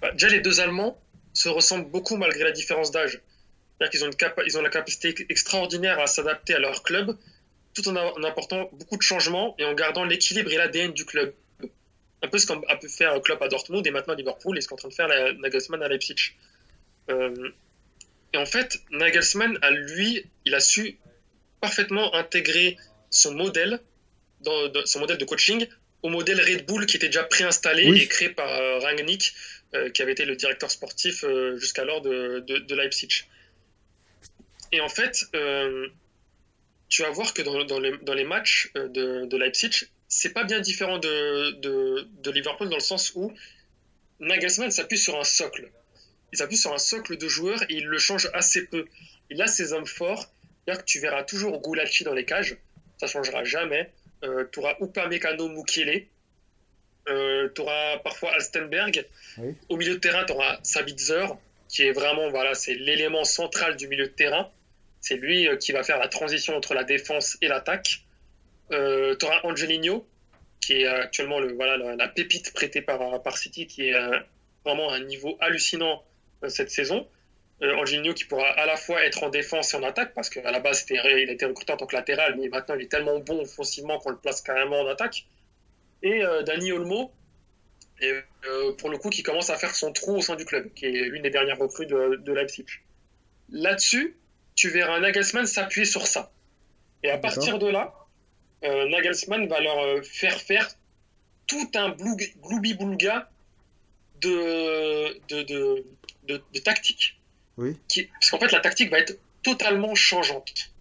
[0.00, 0.96] Bah, déjà, les deux Allemands
[1.34, 3.20] se ressemblent beaucoup malgré la différence d'âge.
[3.78, 7.14] C'est-à-dire qu'ils ont, une capa- ils ont la capacité extraordinaire à s'adapter à leur club,
[7.76, 11.34] tout en, apportant beaucoup de changements et en gardant l'équilibre et l'ADN du club.
[12.22, 14.68] Un peu ce qu'a pu faire Klopp à Dortmund et maintenant à Liverpool et ce
[14.68, 16.34] qu'est en train de faire la- Nagelsmann à Leipzig.
[17.10, 17.50] Euh,
[18.32, 20.98] et en fait, Nagelsmann, à lui, il a su
[21.60, 22.76] parfaitement intégrer
[23.10, 23.80] son modèle
[24.40, 25.66] dans, dans son modèle de coaching
[26.02, 28.00] au modèle Red Bull qui était déjà préinstallé Oui.
[28.02, 29.34] et créé par euh, Rangnick,
[29.74, 33.24] euh, qui avait été le directeur sportif euh, jusqu'alors de, de, de Leipzig.
[34.72, 35.26] Et en fait,
[36.88, 40.32] tu vas voir que dans, dans, les, dans les matchs euh, de, de Leipzig, c'est
[40.32, 43.32] pas bien différent de, de, de Liverpool dans le sens où
[44.20, 45.70] Nagelsmann s'appuie sur un socle.
[46.32, 48.86] Il s'appuie sur un socle de joueurs et il le change assez peu.
[49.30, 50.26] Il a ses hommes forts.
[50.64, 52.56] C'est-à-dire que tu verras toujours Gulacsi dans les cages.
[52.98, 53.90] Ça changera jamais.
[54.24, 56.06] Euh, tu auras Upamecano Mukiele.
[57.08, 59.06] Euh, tu auras parfois Alstenberg.
[59.38, 59.54] Oui.
[59.68, 61.26] Au milieu de terrain, tu auras Sabitzer,
[61.68, 64.50] qui est vraiment, voilà, c'est l'élément central du milieu de terrain.
[65.06, 68.00] C'est lui euh, qui va faire la transition entre la défense et l'attaque.
[68.72, 70.04] Euh, tu auras Angelino,
[70.60, 74.18] qui est actuellement le, voilà, la, pépite prêtée par, par City, qui est euh,
[74.64, 76.02] vraiment à un niveau hallucinant
[76.42, 77.06] euh, cette saison.
[77.62, 80.50] Euh, Angelino qui pourra à la fois être en défense et en attaque, parce qu'à
[80.50, 83.20] la base, il a été recruté en tant que latéral, mais maintenant il est tellement
[83.20, 85.24] bon offensivement qu'on le place carrément en attaque.
[86.02, 87.12] Et euh, Dani Olmo,
[88.02, 90.86] euh, pour le coup, qui commence à faire son trou au sein du club, qui
[90.86, 92.66] est l'une des dernières recrues de, de Leipzig.
[93.50, 94.16] Là-dessus,
[94.56, 96.32] tu verras Nagelsmann s'appuyer sur ça.
[97.02, 97.94] Et à partir de là,
[98.64, 100.68] euh, Nagelsmann va leur euh, faire faire
[101.46, 103.30] tout un gloubi-boulga
[104.20, 105.84] de, de, de,
[106.24, 107.20] de, de tactique.
[107.58, 107.76] Oui.
[107.88, 110.72] Qui- parce qu'en fait, la tactique va être totalement changeante.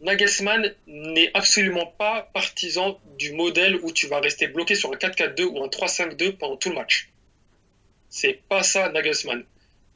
[0.00, 5.44] Nagelsmann n'est absolument pas partisan du modèle où tu vas rester bloqué sur un 4-4-2
[5.44, 7.08] ou un 3-5-2 pendant tout le match.
[8.10, 9.44] C'est pas ça Nagelsmann.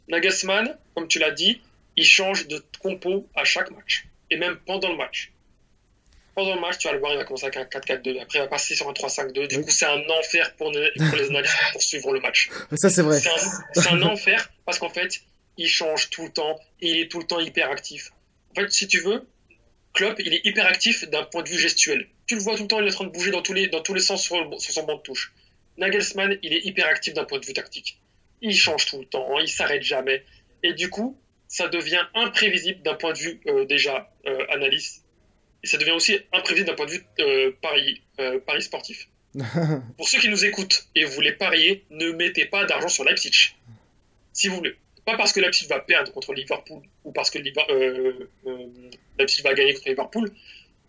[0.09, 1.61] Nagelsmann, comme tu l'as dit,
[1.97, 5.33] il change de compo à chaque match et même pendant le match.
[6.35, 8.21] pendant le match, tu vas le voir, il va commencer avec un 4-4-2.
[8.23, 9.49] Après, il va passer sur un 3-5-2.
[9.49, 9.65] Du Oui.
[9.65, 12.49] coup, c'est un enfer pour, ne- pour les analystes pour suivre le match.
[12.77, 13.21] Ça, c'est vrai.
[13.75, 15.21] C'est un, enfer parce qu'en fait,
[15.59, 18.13] il change tout le temps et il est tout le temps hyper actif.
[18.53, 19.29] En fait, si tu veux,
[19.93, 22.09] Klopp, il est hyper actif d'un point de vue gestuel.
[22.27, 23.67] Tu le vois tout le temps, il est en train de bouger dans tous les,
[23.67, 25.33] dans tous les sens sur, le- sur son banc de touche.
[25.79, 28.01] Nagelsmann, il est hyper actif d'un point de vue tactique.
[28.41, 30.25] Il change tout le temps, il s'arrête jamais.
[30.63, 31.19] Et du coup,
[31.51, 35.03] ça devient imprévisible d'un point de vue euh, déjà euh, analyse.
[35.65, 39.09] Et ça devient aussi imprévisible d'un point de vue euh, pari, euh, pari sportif.
[39.99, 43.57] Pour ceux qui nous écoutent et vous voulez parier, ne mettez pas d'argent sur Leipzig.
[44.33, 44.77] Si vous voulez.
[45.05, 49.89] Pas parce que Leipzig va perdre contre Liverpool ou parce que Leipzig va gagner contre
[49.89, 50.33] Liverpool.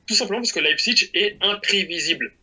[0.05, 2.33] Tout simplement parce que Leipzig est imprévisible.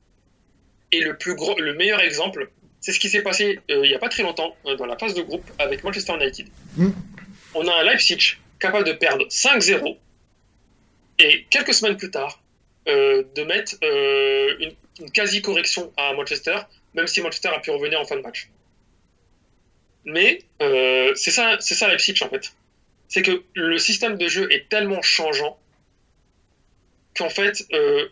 [0.90, 2.50] Et le, plus gros, le meilleur exemple,
[2.80, 5.22] c'est ce qui s'est passé il n'y a pas très longtemps dans la phase de
[5.22, 6.48] groupe avec Manchester United.
[6.76, 6.90] Mm.
[7.60, 9.96] On a un Leipzig capable de perdre 5-0
[11.18, 12.40] et quelques semaines plus tard
[12.86, 16.56] euh, de mettre euh, une, quasi-correction à Manchester,
[16.94, 18.48] même si Manchester a pu revenir en fin de match.
[20.04, 22.52] Mais euh, c'est ça, ça Leipzig en fait.
[23.08, 25.58] C'est que le système de jeu est tellement changeant
[27.16, 27.66] qu'en fait,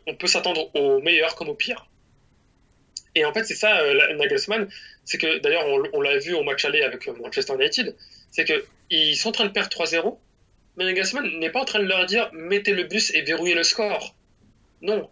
[0.08, 1.86] on peut s'attendre au meilleur comme au pire.
[3.14, 3.80] Et en fait, c'est ça,
[4.14, 4.68] Nagelsmann,
[5.04, 7.94] c'est que d'ailleurs, on, on l'a vu au match aller avec Manchester United,
[8.32, 10.16] c'est que ils sont en train de perdre 3-0,
[10.76, 13.62] mais Nagelsmann n'est pas en train de leur dire mettez le bus et verrouillez le
[13.62, 14.14] score.
[14.82, 15.10] Non.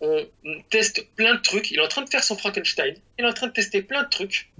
[0.00, 0.26] On
[0.70, 1.70] teste plein de trucs.
[1.70, 2.94] Il est en train de faire son Frankenstein.
[3.18, 4.50] Il est en train de tester plein de trucs.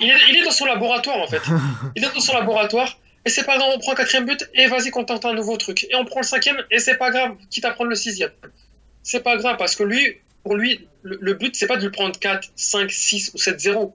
[0.00, 1.40] Il est, dans son laboratoire, en fait.
[1.96, 2.98] Il est dans son laboratoire.
[3.24, 5.56] Et c'est pas grave, on prend un quatrième but et vas-y qu'on tente un nouveau
[5.56, 5.86] truc.
[5.88, 8.32] Et on prend le cinquième et c'est pas grave, quitte à prendre le sixième.
[9.02, 11.90] C'est pas grave parce que lui, pour lui, le, le but c'est pas de lui
[11.90, 13.92] prendre 4, 5, 6 ou 7-0.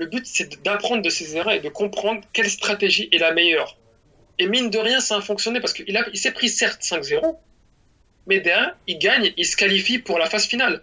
[0.00, 3.76] Le but c'est d'apprendre de ses erreurs et de comprendre quelle stratégie est la meilleure.
[4.38, 7.36] Et mine de rien, ça a fonctionné parce qu'il il s'est pris certes 5-0,
[8.26, 10.82] mais derrière, il gagne, il se qualifie pour la phase finale.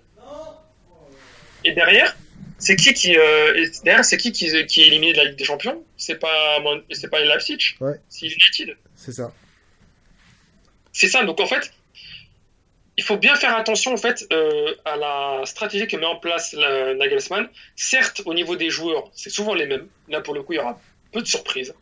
[1.65, 2.15] Et derrière,
[2.60, 5.45] c'est qui qui, euh, derrière, c'est qui qui, qui est éliminé de la Ligue des
[5.45, 5.84] Champions?
[5.97, 6.60] C'est pas,
[6.91, 7.99] c'est pas Leipzig, Ouais.
[8.10, 8.77] c'est United.
[8.95, 9.34] C'est ça.
[10.93, 11.23] C'est ça.
[11.25, 11.73] Donc en fait,
[12.97, 16.53] il faut bien faire attention en fait euh, à la stratégie que met en place
[16.53, 17.47] la- Nagelsmann.
[17.75, 19.88] Certes, au niveau des joueurs, c'est souvent les mêmes.
[20.07, 20.79] Là, pour le coup, il y aura
[21.12, 21.73] peu de surprises.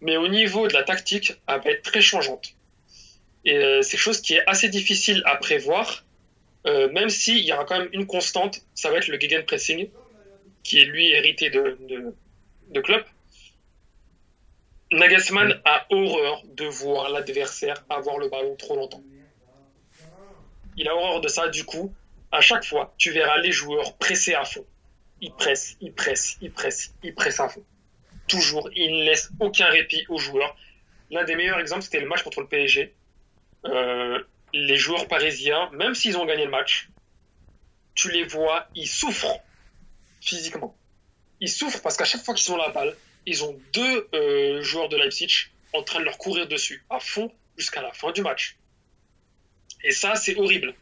[0.00, 2.54] Mais au niveau de la tactique, elle va être très changeante.
[3.44, 6.04] Et euh, c'est quelque chose qui est assez difficile à prévoir,
[6.66, 9.88] euh, même s'il y aura quand même une constante, ça va être le gegenpressing,
[10.62, 12.14] qui est lui hérité de, de,
[12.70, 13.04] de Klopp.
[14.92, 19.02] Nagelsmann a horreur de voir l'adversaire avoir le ballon trop longtemps.
[20.76, 21.94] Il a horreur de ça, du coup,
[22.32, 24.64] à chaque fois, tu verras les joueurs presser à fond.
[25.20, 27.64] Ils pressent, ils pressent, ils pressent, ils pressent à fond.
[28.28, 30.56] Toujours, ils ne laissent aucun répit aux joueurs.
[31.10, 32.94] L'un des meilleurs exemples, c'était le match contre le PSG.
[33.64, 36.88] Euh, les joueurs parisiens, même s'ils ont gagné le match,
[37.94, 39.40] tu les vois, ils souffrent
[40.20, 40.76] physiquement.
[41.40, 42.94] Ils souffrent parce qu'à chaque fois qu'ils ont la balle,
[43.26, 47.32] ils ont deux euh, joueurs de Leipzig en train de leur courir dessus à fond
[47.56, 48.56] jusqu'à la fin du match.
[49.86, 50.74] Et ça, c'est horrible.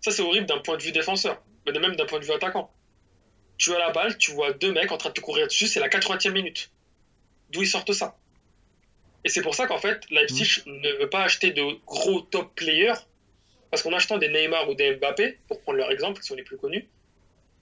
[0.00, 2.70] Ça, c'est horrible d'un point de vue défenseur, mais même d'un point de vue attaquant.
[3.58, 5.80] Tu as la balle, tu vois deux mecs en train de te courir dessus, c'est
[5.80, 6.70] la 80e minute.
[7.50, 8.16] D'où ils sortent ça
[9.24, 12.94] Et c'est pour ça qu'en fait, Leipzig ne veut pas acheter de gros top players,
[13.70, 16.42] parce qu'en achetant des Neymar ou des Mbappé, pour prendre leur exemple, qui sont les
[16.44, 16.86] plus connus,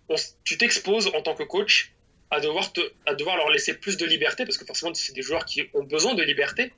[0.09, 1.93] on tu t'exposes en tant que coach
[2.31, 5.23] à devoir, te, à devoir leur laisser plus de liberté, parce que forcément, c'est des
[5.23, 6.73] joueurs qui ont besoin de liberté,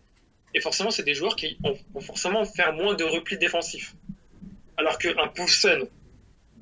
[0.54, 3.94] et forcément, c'est des joueurs qui ont- vont forcément faire moins de replis défensifs.
[4.76, 5.86] Alors qu'un Poulsen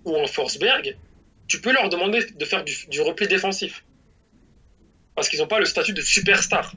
[0.05, 0.97] ou un Forsberg,
[1.47, 3.85] tu peux leur demander de faire du, du repli défensif.
[5.15, 6.73] Parce qu'ils n'ont pas le statut de superstar.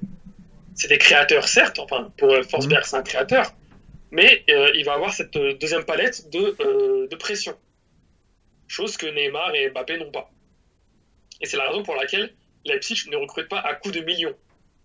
[0.75, 3.51] C'est des créateurs, certes, enfin, pour Forsberg, c'est un créateur,
[4.11, 7.57] mais euh, il va avoir cette euh, deuxième palette de, euh, de pression.
[8.67, 10.29] Chose que Neymar et Mbappé n'ont pas.
[11.41, 12.33] Et c'est la raison pour laquelle
[12.65, 14.35] Leipzig ne recrute pas à coups de millions.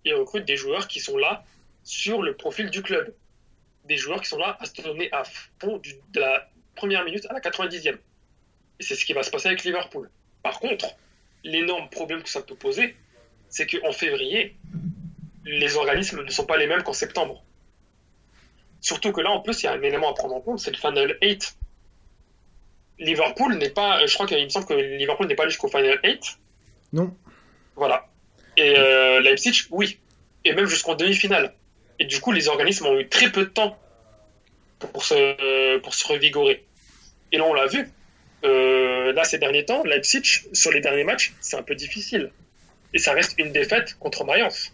[0.04, 1.44] Il recrute des joueurs qui sont là
[1.84, 3.14] sur le profil du club.
[3.84, 5.22] Des joueurs qui sont là à se donner à
[5.58, 7.98] fond du- de la première minute à la 90e.
[8.78, 10.10] Et c'est ce qui va se passer avec Liverpool.
[10.42, 10.86] Par contre,
[11.44, 12.96] l'énorme problème que ça peut poser,
[13.48, 14.56] c'est qu'en février,
[15.44, 17.44] les organismes ne sont pas les mêmes qu'en septembre.
[18.80, 20.70] Surtout que là, en plus, il y a un élément à prendre en compte, c'est
[20.70, 21.56] le Final 8.
[22.98, 25.98] Liverpool n'est pas, je crois qu'il me semble que Liverpool n'est pas allé jusqu'au Final
[26.04, 26.38] 8.
[26.92, 27.14] Non.
[27.76, 28.08] Voilà.
[28.56, 29.98] Et euh, Leipzig, oui.
[30.44, 31.54] Et même jusqu'en demi-finale.
[32.02, 33.78] Et du coup, les organismes ont eu très peu de temps
[34.80, 36.64] pour se, revigorer.
[37.30, 37.88] Et là, on l'a vu.
[38.42, 42.32] Euh, là, ces derniers temps, Leipzig, sur les derniers matchs, c'est un peu difficile.
[42.92, 44.72] Et ça reste une défaite contre Mayence.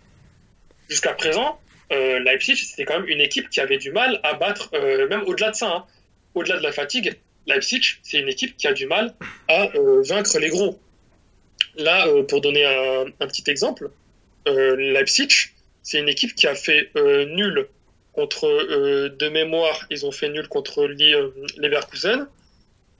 [0.88, 1.60] Jusqu'à présent,
[1.92, 5.24] euh, Leipzig, c'était quand même une équipe qui avait du mal à battre, euh, même
[5.24, 5.84] au-delà de ça, hein.
[6.34, 9.14] au-delà de la fatigue, Leipzig, c'est une équipe qui a du mal
[9.48, 9.68] à
[10.02, 10.80] vaincre les gros.
[11.76, 13.90] Là, pour donner un, petit exemple,
[14.46, 15.50] Leipzig,
[15.88, 17.66] c'est une équipe qui a fait euh, nul
[18.12, 22.26] contre, euh, de mémoire, ils ont fait nul contre euh, Leverkusen,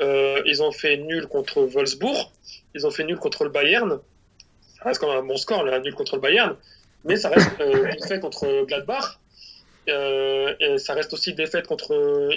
[0.00, 2.30] ils ont fait nul contre Wolfsburg,
[2.74, 4.00] ils ont fait nul contre le Bayern.
[4.76, 6.56] Ça reste quand même un bon score, là, nul contre le Bayern,
[7.04, 7.50] mais ça reste
[8.00, 9.18] défaite contre Gladbach.
[9.90, 11.92] Euh, et ça reste aussi défaite contre,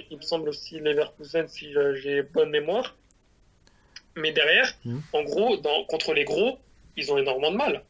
[0.10, 2.96] il me semble aussi Leverkusen si j'ai bonne mémoire.
[4.18, 5.02] Mais derrière, Mhm.
[5.14, 6.58] en gros, dans, contre les gros,
[6.98, 7.84] ils ont énormément de mal.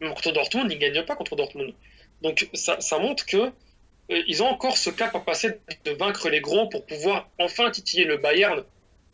[0.00, 1.74] Même contre Dortmund, ils ne gagnent pas contre Dortmund.
[2.22, 6.40] Donc ça, montre que euh, ils ont encore ce cap à passer de vaincre les
[6.40, 8.64] gros pour pouvoir enfin titiller le Bayern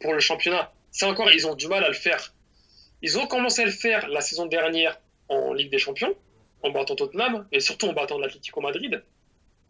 [0.00, 0.72] pour le championnat.
[0.90, 2.32] C'est encore, ils ont du mal à le faire.
[3.02, 6.14] Ils ont commencé à le faire la saison dernière en Ligue des Champions,
[6.62, 9.02] en battant Tottenham, et surtout en battant l'Atlético Madrid,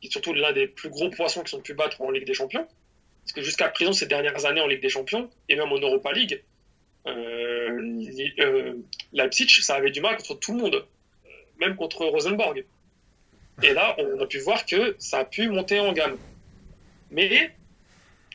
[0.01, 2.35] qui est surtout l'un des plus gros poissons qui sont pu battre en Ligue des
[2.35, 2.67] Champions.
[3.25, 6.13] Parce que jusqu'à présent, ces dernières années en Ligue des Champions, et même en Europa
[6.13, 6.45] League,
[7.09, 8.03] euh,
[8.39, 8.75] euh,
[9.13, 10.87] Leipzig, ça avait du mal contre tout le monde,
[11.61, 12.65] même contre Rosenborg.
[13.63, 16.19] Et là, on a pu voir que ça a pu monter en gamme.
[17.11, 17.51] Mais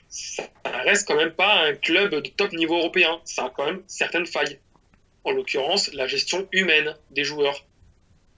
[0.09, 3.19] ça reste quand même pas un club de top niveau européen.
[3.25, 4.59] Ça a quand même certaines failles.
[5.23, 7.65] En l'occurrence, la gestion humaine des joueurs.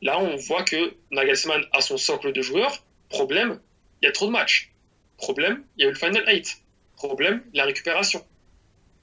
[0.01, 2.83] Là, on voit que Nagelsmann a son socle de joueurs.
[3.09, 3.61] Problème,
[4.01, 4.71] il y a trop de matchs.
[5.17, 6.57] Problème, il y a eu le Final 8.
[6.97, 8.25] Problème, la récupération.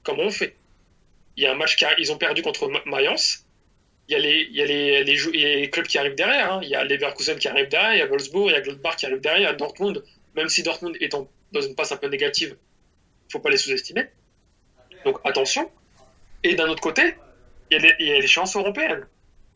[0.03, 0.55] Comment on fait?
[1.37, 3.45] Il y a un match qu'ils ont perdu contre Ma- Mayence.
[4.07, 5.87] Il y a les, il y a les, les, jou- il y a les clubs
[5.87, 6.53] qui arrivent derrière.
[6.53, 6.59] hein.
[6.63, 8.95] Il y a Leverkusen qui arrive derrière, il y a Wolfsburg, il y a Gladbach
[8.97, 10.03] qui arrive derrière, il y a Dortmund.
[10.35, 12.57] Même si Dortmund est en- dans une passe un peu négative,
[13.27, 14.07] il faut pas les sous-estimer.
[15.05, 15.69] Donc attention.
[16.43, 17.15] Et d'un autre côté,
[17.69, 19.05] il y a les- il y a l'échéance européenne.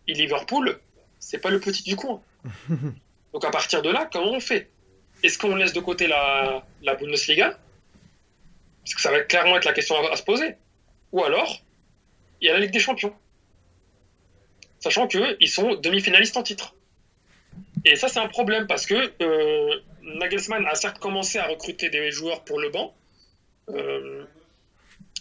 [0.08, 0.80] Et Liverpool,
[1.20, 2.22] c'est pas le petit du coin.
[3.34, 4.70] Donc à partir de là, comment on fait?
[5.24, 7.58] Est-ce qu'on laisse de côté la, la Bundesliga?
[8.84, 10.56] Parce que ça va clairement être la question à, à se poser.
[11.12, 11.62] Ou alors,
[12.42, 13.14] il y a la Ligue des Champions.
[14.86, 16.76] Sachant qu'ils sont demi-finalistes en titre.
[17.86, 22.12] Et ça, c'est un problème parce que euh, Nagelsmann a certes commencé à recruter des
[22.12, 22.94] joueurs pour le banc.
[23.70, 24.26] Euh,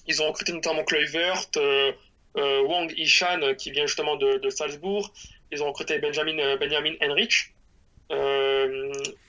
[0.06, 1.92] ils ont recruté notamment Kluivert, euh,
[2.36, 5.14] euh, Wang Ishan euh, qui vient justement de, Salzbourg.
[5.50, 7.54] Ils ont recruté Benjamin, Benjamin Henrich,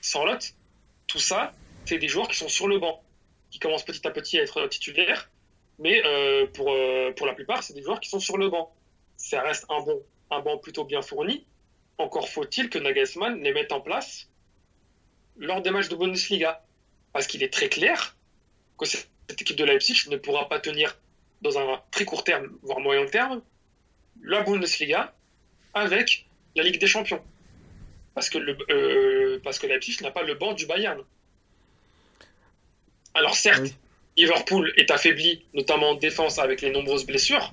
[0.02, 0.38] Sanlot.
[1.06, 1.52] Tout ça,
[1.86, 3.02] c'est des joueurs qui sont sur le banc,
[3.50, 5.30] qui commencent petit à petit à être titulaires.
[5.78, 6.02] Mais
[6.52, 6.76] pour,
[7.16, 8.70] pour la plupart, c'est des joueurs qui sont sur le banc.
[9.16, 11.44] Ça reste un bon, un banc plutôt bien fourni.
[11.98, 14.28] Encore faut-il que Nagelsmann les mette en place
[15.36, 16.62] lors des matchs de Bundesliga.
[17.12, 18.16] Parce qu'il est très clair
[18.78, 19.08] que cette
[19.40, 20.98] équipe de Leipzig ne pourra pas tenir
[21.42, 23.42] dans un très court terme, voire moyen terme,
[24.22, 25.14] la Bundesliga
[25.74, 27.22] avec la Ligue des Champions.
[28.14, 31.02] Parce que, le, euh, parce que Leipzig n'a pas le banc du Bayern.
[33.14, 33.74] Alors certes, Oui.
[34.16, 37.52] Liverpool est affaibli, notamment en défense avec les nombreuses blessures.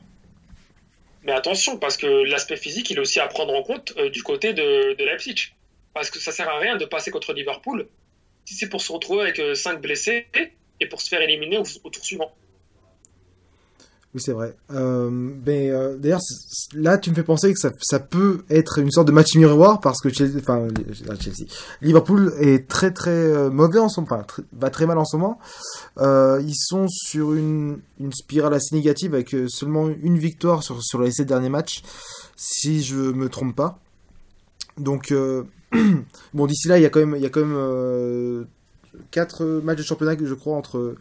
[1.23, 4.23] Mais attention, parce que l'aspect physique, il est aussi à prendre en compte euh, du
[4.23, 5.53] côté de, Leipzig.
[5.93, 7.87] Parce que ça sert à rien de passer contre Liverpool
[8.45, 10.27] si c'est pour se retrouver avec 5 blessés
[10.81, 12.35] et pour se faire éliminer au tour suivant.
[14.13, 14.55] Oui, c'est vrai.
[14.71, 16.21] Euh, mais euh, d'ailleurs,
[16.75, 19.79] là, tu me fais penser que ça, ça peut être une sorte de match miroir
[19.79, 21.45] parce que Chelsea, enfin, euh, Chelsea,
[21.81, 25.17] Liverpool est très très euh, mauvais en ce moment, enfin, va très mal en ce
[25.17, 25.39] moment.
[25.97, 31.01] Euh, ils sont sur une, une spirale assez négative avec seulement une victoire sur, sur
[31.01, 31.81] les sept derniers matchs,
[32.35, 33.79] si je me trompe pas.
[34.77, 35.11] Donc,
[36.35, 38.45] bon, d'ici là, il y a quand même, il y a quand même
[39.11, 40.95] quatre matchs de championnat que je crois entre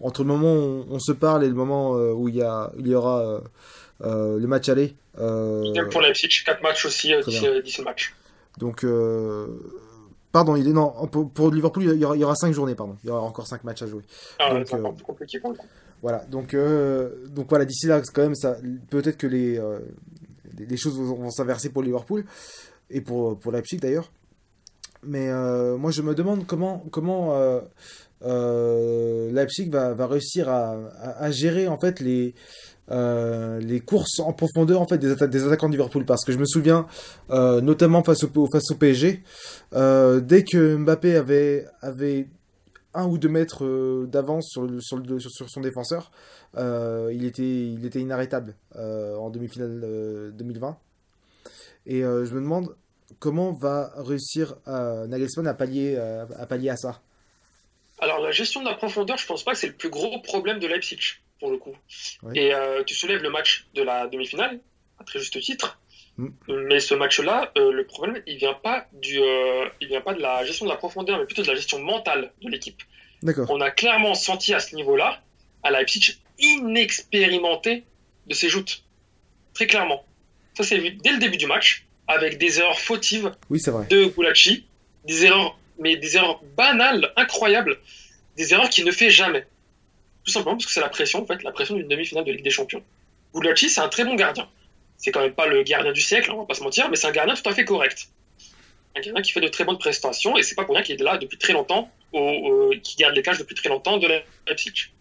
[0.00, 2.72] entre le moment où on, se parle et le moment euh, où il y a
[2.78, 3.40] il y aura euh,
[4.02, 4.94] euh, le match aller.
[5.18, 7.50] Euh, Idem pour Leipzig, 4 matchs aussi euh, Très d'ici bien.
[7.52, 8.14] euh, d'ici le match.
[8.58, 9.46] donc euh,
[10.32, 12.74] pardon, il est non pour, pour Liverpool il y aura il y aura cinq journées
[12.74, 14.02] pardon, il y aura encore cinq matchs à jouer.
[14.38, 15.66] Ah, Donc, encore plus compliqué pour le coup.
[16.02, 16.54] Voilà, donc
[17.28, 18.56] donc voilà d'ici là quand même ça
[18.90, 19.60] peut-être que les
[20.58, 22.24] les les choses vont, vont s'inverser pour Liverpool
[22.90, 24.10] et pour pour Leipzig d'ailleurs.
[25.06, 27.60] Mais euh, moi je me demande comment comment euh,
[28.24, 32.34] euh, Leipzig va, va réussir à, à, gérer en fait les
[32.90, 36.44] les courses en profondeur en fait des, des attaquants de Liverpool parce que je me
[36.44, 36.86] souviens
[37.30, 39.22] notamment face au face au PSG
[39.72, 42.28] dès que Mbappé avait avait
[42.92, 46.12] un ou deux mètres d'avance sur, sur, sur, son défenseur,
[46.56, 50.76] il, était, il était inarrêtable en demi-finale euh, 2020.
[51.86, 52.74] Et je me demande
[53.18, 57.00] comment va réussir euh, Nagelsmann à pallier, euh, à pallier à ça?
[58.00, 60.58] Alors, la gestion de la profondeur, je pense pas que c'est le plus gros problème
[60.58, 60.98] de Leipzig,
[61.38, 61.76] pour le coup.
[62.22, 62.38] Oui.
[62.38, 64.60] Et euh, tu soulèves le match de la demi-finale,
[64.98, 65.78] à très juste titre.
[66.16, 66.28] Mm.
[66.68, 69.20] Mais ce match-là, euh, le problème, il vient pas du,
[69.80, 72.32] il vient pas de la gestion de la profondeur, mais plutôt de la gestion mentale
[72.42, 72.82] de l'équipe.
[73.22, 73.46] D'accord.
[73.50, 75.22] On a clairement senti à ce niveau-là
[75.62, 77.84] à Leipzig inexpérimenté
[78.26, 78.84] de ses joutes.
[79.54, 80.04] Très clairement.
[80.54, 83.86] Ça s'est vu dès le début du match, avec des erreurs fautives Oui, c'est vrai.
[83.88, 84.64] de Gulacsi,
[85.04, 87.78] des erreurs, mais des erreurs banales, incroyables,
[88.36, 89.46] des erreurs qu'il ne fait jamais.
[90.24, 92.44] Tout simplement parce que c'est la pression, en fait, la pression d'une demi-finale de Ligue
[92.44, 92.82] des Champions.
[93.34, 94.48] Gulacsi, c'est un très bon gardien.
[94.96, 97.06] C'est quand même pas le gardien du siècle, on va pas se mentir, mais c'est
[97.06, 98.08] un gardien tout à fait correct.
[98.96, 101.04] Un gardien qui fait de très bonnes prestations, et c'est pas pour rien qu'il est
[101.04, 104.08] là depuis très longtemps, au, qui garde les cages depuis très longtemps de
[104.46, 104.92] Leipzig.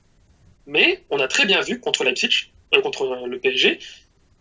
[0.66, 3.80] Mais on a très bien vu contre Leipzig, euh, contre le PSG,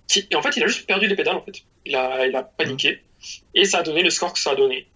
[0.08, 1.62] qui, en fait, il a juste perdu les pédales, en fait.
[1.84, 3.02] Il a, il a paniqué,
[3.54, 4.88] et ça a donné le score que ça a donné.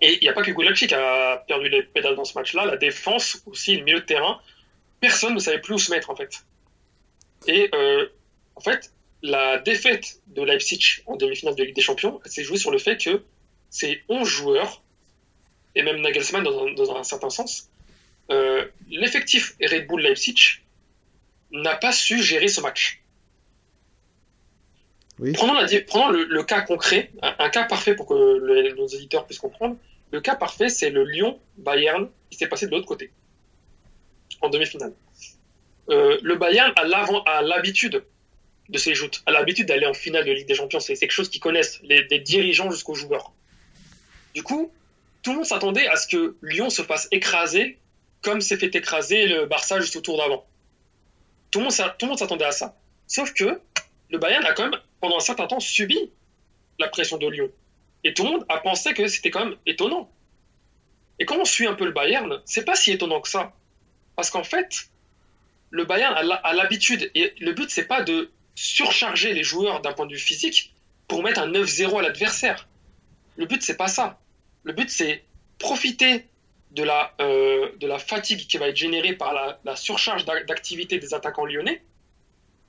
[0.00, 2.66] Et il n'y a pas que Gulacsi qui a perdu les pédales dans ce match-là,
[2.66, 4.40] la défense aussi, le milieu de terrain,
[5.00, 6.44] personne ne savait plus où se mettre, en fait.
[7.46, 8.06] Et euh,
[8.56, 8.92] en fait,
[9.22, 13.02] la défaite de Leipzig en demi-finale de Ligue des Champions s'est jouée sur le fait
[13.02, 13.22] que
[13.70, 14.82] ces 11 joueurs,
[15.74, 17.70] et même Nagelsmann dans un, dans un certain sens,
[18.30, 20.60] euh, l'effectif Red Bull Leipzig
[21.52, 23.02] n'a pas su gérer ce match.
[25.34, 29.24] Prenons, la prenons le, le cas concret, un, cas parfait pour que le- nos éditeurs
[29.26, 29.76] puissent comprendre.
[30.12, 33.10] Le cas parfait, c'est le Lyon-Bayern qui s'est passé de l'autre côté,
[34.40, 34.92] en demi-finale.
[35.88, 38.04] Euh, le Bayern a l'habitude
[38.68, 40.80] de ces joutes, a l'habitude d'aller en finale de Ligue des Champions.
[40.80, 43.32] C'est quelque chose qu'ils connaissent, les, des dirigeants jusqu'aux joueurs.
[44.34, 44.72] Du coup,
[45.22, 47.78] tout le monde s'attendait à ce que Lyon se fasse écraser
[48.22, 50.44] comme s'est fait écraser le Barça juste au tour d'avant.
[51.52, 51.64] Tout le
[52.06, 52.76] monde s'attendait à ça.
[53.06, 53.60] Sauf que
[54.10, 56.10] le Bayern a quand même, pendant un certain temps, subi
[56.78, 57.50] la pression de Lyon.
[58.04, 60.10] Et tout le monde a pensé que c'était quand même étonnant.
[61.18, 63.54] Et quand on suit un peu le Bayern, c'est pas si étonnant que ça.
[64.16, 64.88] Parce qu'en fait,
[65.70, 70.06] le Bayern a l'habitude, et le but, c'est pas de surcharger les joueurs d'un point
[70.06, 70.74] de vue physique
[71.08, 72.68] pour mettre un 9-0 à l'adversaire.
[73.36, 74.18] Le but, c'est pas ça.
[74.64, 75.24] Le but, c'est
[75.58, 76.26] profiter
[76.72, 79.32] de la, euh, de la fatigue qui va être générée par
[79.64, 81.82] la, surcharge d'a- d'activité des attaquants lyonnais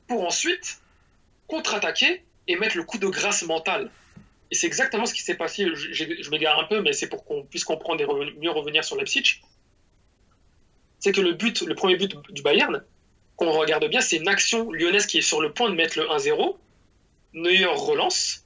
[0.07, 0.80] pour ensuite
[1.48, 3.91] contre-attaquer et mettre le coup de grâce mental.
[4.52, 5.66] Et c'est exactement ce qui s'est passé.
[5.74, 8.52] Je, je- je m'égare un peu, mais c'est pour qu'on puisse comprendre et reven- mieux
[8.52, 9.41] revenir sur Leipzig.
[11.00, 12.84] C'est que le but, le premier but du Bayern,
[13.36, 16.06] qu'on regarde bien, c'est une action lyonnaise qui est sur le point de mettre le
[16.10, 16.58] 1-0.
[17.34, 18.45] Neuer relance,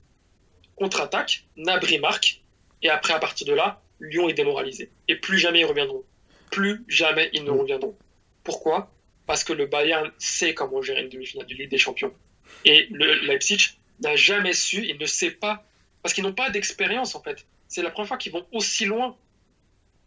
[0.75, 2.41] contre-attaque, Nabri marque,
[2.81, 4.89] et après, à partir de là, Lyon est démoralisé.
[5.07, 6.03] Et plus jamais ils reviendront.
[6.49, 7.95] Plus jamais ils ne reviendront.
[8.43, 8.91] Pourquoi?
[9.27, 12.11] Parce que le Bayern sait comment gérer une demi-finale de Ligue des Champions.
[12.65, 15.63] Et le Leipzig n'a jamais su, il ne sait pas,
[16.01, 17.45] parce qu'ils n'ont pas d'expérience en fait.
[17.67, 19.15] C'est la première fois qu'ils vont aussi loin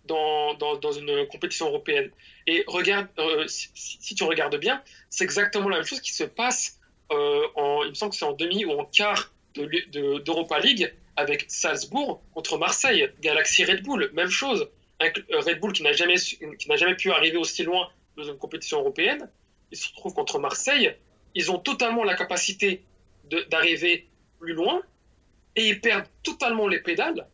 [0.07, 2.11] dans, dans, une compétition européenne.
[2.47, 6.79] Et regarde, euh, si, tu regardes bien, c'est exactement la même chose qui se passe
[7.11, 10.59] euh, en, il me semble que c'est en demi ou en quart de, de- d'Europa
[10.59, 14.69] League avec Salzbourg contre Marseille, Galaxy Red Bull, même chose.
[15.01, 17.89] Cl- euh, Red Bull qui n'a jamais, su- qui n'a jamais pu arriver aussi loin
[18.17, 19.29] dans une compétition européenne,
[19.71, 20.95] il se retrouve contre Marseille.
[21.35, 22.83] Ils ont totalement la capacité
[23.51, 24.07] d'arriver
[24.39, 24.83] plus loin
[25.57, 27.27] et ils perdent totalement les pédales.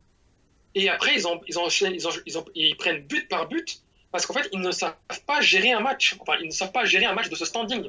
[0.74, 3.82] Et après, ils, en- ils, enchaînent, ils, en- ils en- ils prennent but par but
[4.12, 4.94] parce qu'en fait, ils ne savent
[5.26, 6.16] pas gérer un match.
[6.20, 7.88] Enfin, ils ne savent pas gérer un match de ce standing.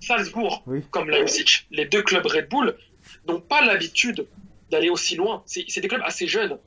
[0.00, 0.82] Salzbourg, Oui.
[0.90, 2.76] comme Leipzig, les deux clubs Red Bull,
[3.26, 4.26] n'ont pas l'habitude
[4.70, 5.42] d'aller aussi loin.
[5.46, 6.58] C'est c'est des clubs assez jeunes.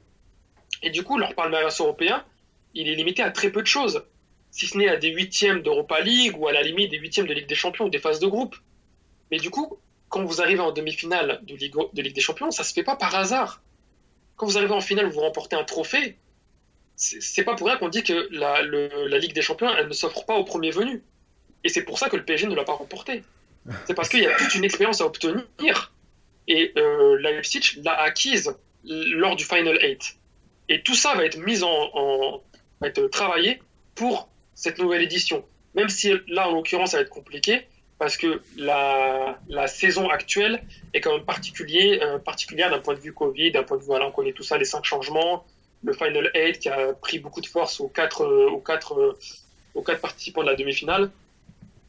[0.81, 2.23] Et du coup, leur palmarès européen,
[2.73, 4.03] il est limité à très peu de choses.
[4.57, 7.33] Si ce n'est à des huitièmes d'Europa League ou à la limite des huitièmes de
[7.33, 8.55] Ligue des Champions ou des phases de groupe.
[9.29, 9.77] Mais du coup,
[10.07, 12.95] quand vous arrivez en demi-finale de Ligue, de Ligue des Champions, ça se fait pas
[12.95, 13.61] par hasard.
[14.37, 16.17] Quand vous arrivez en finale, vous remportez un trophée.
[16.95, 20.25] C'est pas pour rien qu'on dit que la, la Ligue des Champions, elle ne s'offre
[20.25, 21.03] pas au premier venu.
[21.65, 23.23] Et c'est pour ça que le PSG ne l'a pas remporté.
[23.85, 25.91] C'est parce qu'il y a toute une expérience à obtenir.
[26.47, 30.17] Et euh, Leipzig l'a acquise lors du Final 8.
[30.69, 32.41] Et tout ça va être mis en, en-
[32.79, 33.61] va être travaillé
[33.95, 35.45] pour cette nouvelle édition.
[35.75, 37.67] Même si là, en l'occurrence, ça va être compliqué
[37.99, 42.99] parce que la, la saison actuelle est quand même particulier, euh, particulière d'un point de
[42.99, 45.45] vue Covid, d'un point de vue, voilà, on connaît tout ça, les cinq changements,
[45.83, 49.17] le Final 8 qui a pris beaucoup de force aux quatre, euh, aux quatre, euh,
[49.75, 51.11] aux quatre participants de la demi-finale.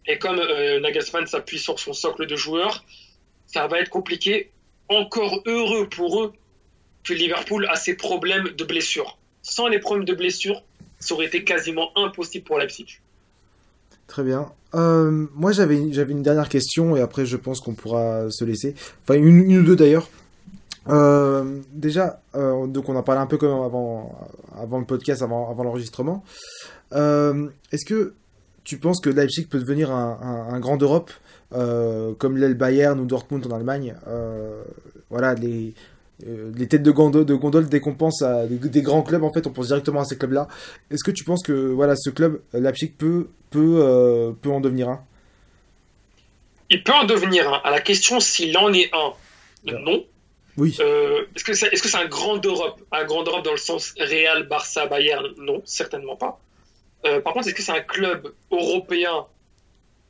[0.09, 2.85] Et comme Nagelsmann s'appuie sur son socle de joueurs,
[3.47, 4.53] ça va être compliqué.
[4.89, 6.33] Encore heureux pour eux
[7.03, 9.19] que Liverpool a ses problèmes de blessures.
[9.43, 10.63] Sans les problèmes de blessures,
[10.99, 13.01] ça aurait été quasiment impossible pour Leipzig.
[14.07, 14.53] Très bien.
[14.75, 18.75] Euh, moi, j'avais une dernière question et après, je pense qu'on pourra se laisser.
[19.03, 20.09] Enfin, une, ou deux d'ailleurs.
[20.89, 24.17] Euh, déjà, euh, donc on en parlait un peu même avant,
[24.57, 26.23] avant le podcast, avant, l'enregistrement.
[26.93, 28.15] Est-ce que
[28.65, 31.11] tu penses que Leipzig peut devenir un, grand d'Europe
[31.53, 33.95] euh, comme l'est le Bayern ou Dortmund en Allemagne?
[35.11, 35.75] Voilà, les,
[36.27, 39.23] euh, les têtes de gondole, de gondole dès qu'on pense à des, des grands clubs
[39.23, 40.49] en fait on pense directement à ces clubs là
[40.91, 44.61] est-ce que tu penses que voilà ce club euh, Leipzig peut peut euh, peut en
[44.61, 45.05] devenir un?
[46.71, 47.61] Il peut en devenir un.
[47.63, 49.13] À la question s'il en est un,
[49.79, 50.07] non.
[50.57, 53.53] oui Euh, est-ce que c'est est -ce c'est un grand d'Europe Un grand d'Europe dans
[53.53, 55.35] le sens Real, Barça, Bayern?
[55.39, 56.41] Non, certainement pas.
[57.25, 59.27] Par contre, est-ce que c'est un club européen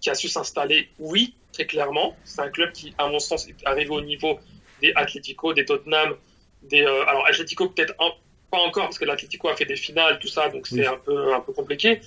[0.01, 0.89] qui a su s'installer?
[0.99, 2.17] Oui, très clairement.
[2.25, 4.39] C'est un club qui, à mon sens, est arrivé au niveau
[4.81, 6.17] des Atlético, des Tottenham,
[6.63, 6.83] des.
[6.83, 8.13] euh, alors, Atlético, peut-être un-
[8.51, 10.87] pas encore, parce que l'Atlético a fait des finales, tout ça, donc c'est Oui.
[10.87, 12.01] un, peu, un peu compliqué.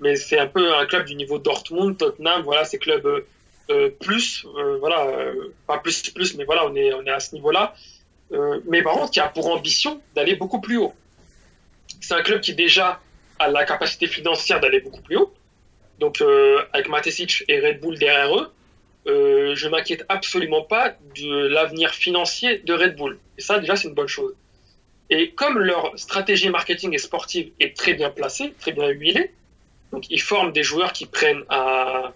[0.00, 3.26] Mais c'est un peu un club du niveau Dortmund, Tottenham, voilà, ces clubs euh,
[3.70, 7.18] euh, plus, euh, voilà, euh, pas plus, plus, mais voilà, on est, on est à
[7.20, 7.74] ce niveau-là.
[8.32, 10.92] Euh, mais par contre, qui a pour ambition d'aller beaucoup plus haut.
[12.00, 13.00] C'est un club qui déjà
[13.38, 15.32] a la capacité financière d'aller beaucoup plus haut.
[15.98, 18.52] Donc, euh, avec Matesic et Red Bull derrière eux,
[19.06, 23.18] euh, je m'inquiète absolument pas de l'avenir financier de Red Bull.
[23.38, 24.34] Et ça, déjà, c'est une bonne chose.
[25.10, 29.32] Et comme leur stratégie marketing et sportive est très bien placée, très bien huilée,
[29.92, 32.12] donc ils forment des joueurs qui prennent à,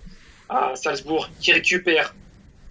[0.48, 2.14] à Salzbourg, qui récupèrent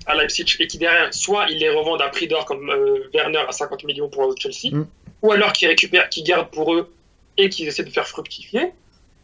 [0.05, 3.43] à Leipzig et qui derrière, soit ils les revendent à prix d'or comme euh, Werner
[3.47, 4.87] à 50 millions pour Chelsea, Mm.
[5.21, 6.91] ou alors qu'ils récupèrent, qu'ils gardent pour eux
[7.37, 8.71] et qu'ils essaient de faire fructifier.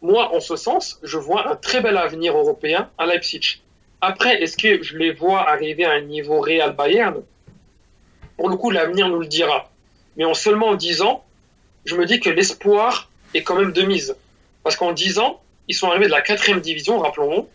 [0.02, 3.60] Moi, en ce sens, je vois un très bel avenir européen à Leipzig.
[4.00, 7.22] Après, est-ce que je les vois arriver à un niveau Real Bayern?
[8.36, 9.70] Pour le coup, l'avenir nous le dira.
[10.16, 11.24] Mais en seulement 10 ans,
[11.84, 14.14] je me dis que l'espoir est quand même de mise.
[14.62, 17.48] Parce qu'en 10 ans, ils sont arrivés de la quatrième division, rappelons-nous,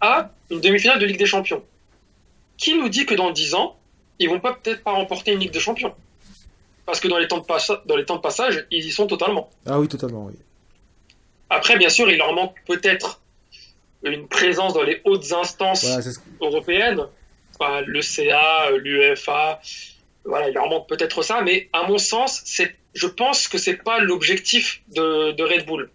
[0.00, 1.62] à une demi-finale de Ligue des Champions.
[2.56, 3.76] Qui nous dit que dans 10 ans,
[4.18, 5.94] ils vont pas peut-être pas remporter une Ligue des Champions?
[6.86, 9.06] Parce que dans les temps de, passa- dans les temps de passage, ils y sont
[9.06, 9.50] totalement.
[9.66, 10.34] ah oui totalement oui
[11.50, 13.20] Après, bien sûr, il leur manque peut-être
[14.12, 17.06] une présence dans les hautes instances voilà c'est ce- européennes,
[17.58, 19.60] enfin, le CA, l'UEFA,
[20.24, 23.76] voilà, il leur manque peut-être ça, mais à mon sens, c'est, je pense que c'est
[23.76, 25.90] pas l'objectif de, de Red Bull.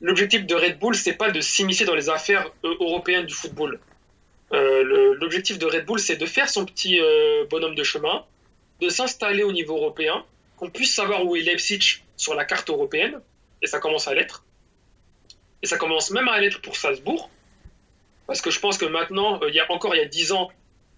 [0.00, 3.80] L'objectif de Red Bull, c'est pas de s'immiscer dans les affaires euh, européennes du football.
[4.52, 8.24] Euh, l'objectif de Red Bull, c'est de faire son petit euh, bonhomme de chemin,
[8.80, 10.24] de s'installer au niveau européen,
[10.56, 13.20] qu'on puisse savoir où est Leipzig sur la carte européenne,
[13.62, 14.44] et ça commence à l'être.
[15.62, 17.28] Et ça commence même à l'être pour Salzbourg,
[18.28, 20.30] parce que je pense que maintenant, euh, il y a encore il y a 10
[20.32, 20.48] ans,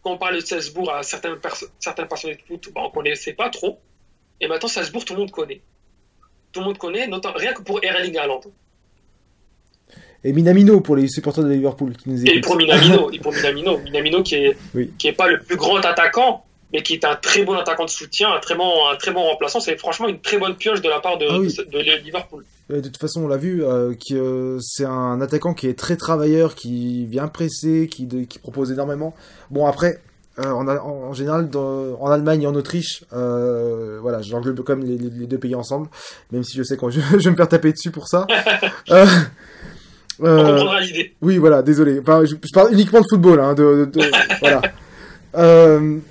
[0.03, 3.33] quand on parlait de Salzbourg à certaines, perso- certains passionnés de foot, bah, on connaissait
[3.33, 3.81] pas trop.
[4.41, 5.61] Et maintenant, Salzbourg, tout le monde connaît.
[6.53, 8.41] Tout le monde connaît, notamment, rien que pour Erling Haaland.
[10.25, 13.33] et Minamino pour les supporters de Liverpool qui nous Et écoutent pour Minamino, et pour
[13.37, 14.93] Minamino, Minamino qui est, Oui.
[14.99, 17.91] qui est pas le plus grand attaquant, mais qui est un très bon attaquant de
[17.91, 19.61] soutien, un très bon, un très bon remplaçant.
[19.61, 21.55] C'est franchement une très bonne pioche de la part de, Ah oui.
[21.57, 22.45] de, de Liverpool.
[22.69, 25.97] De toute façon, on l'a vu, euh, qui, euh, c'est un attaquant qui est très
[25.97, 29.13] travailleur, qui vient presser, qui, de- qui propose énormément.
[29.51, 30.01] Bon, après,
[30.39, 35.27] euh, en, général, dans- en Allemagne et en Autriche, euh, voilà, j'englobe comme les, les-
[35.27, 35.89] deux pays ensemble,
[36.31, 38.27] même si je sais que je, je vais me faire taper dessus pour ça.
[40.23, 41.15] On comprendra l'idée.
[41.23, 41.99] oui, voilà, désolé.
[41.99, 43.91] Enfin, je, je parle uniquement de football, hein, de-
[44.41, 44.63] voilà.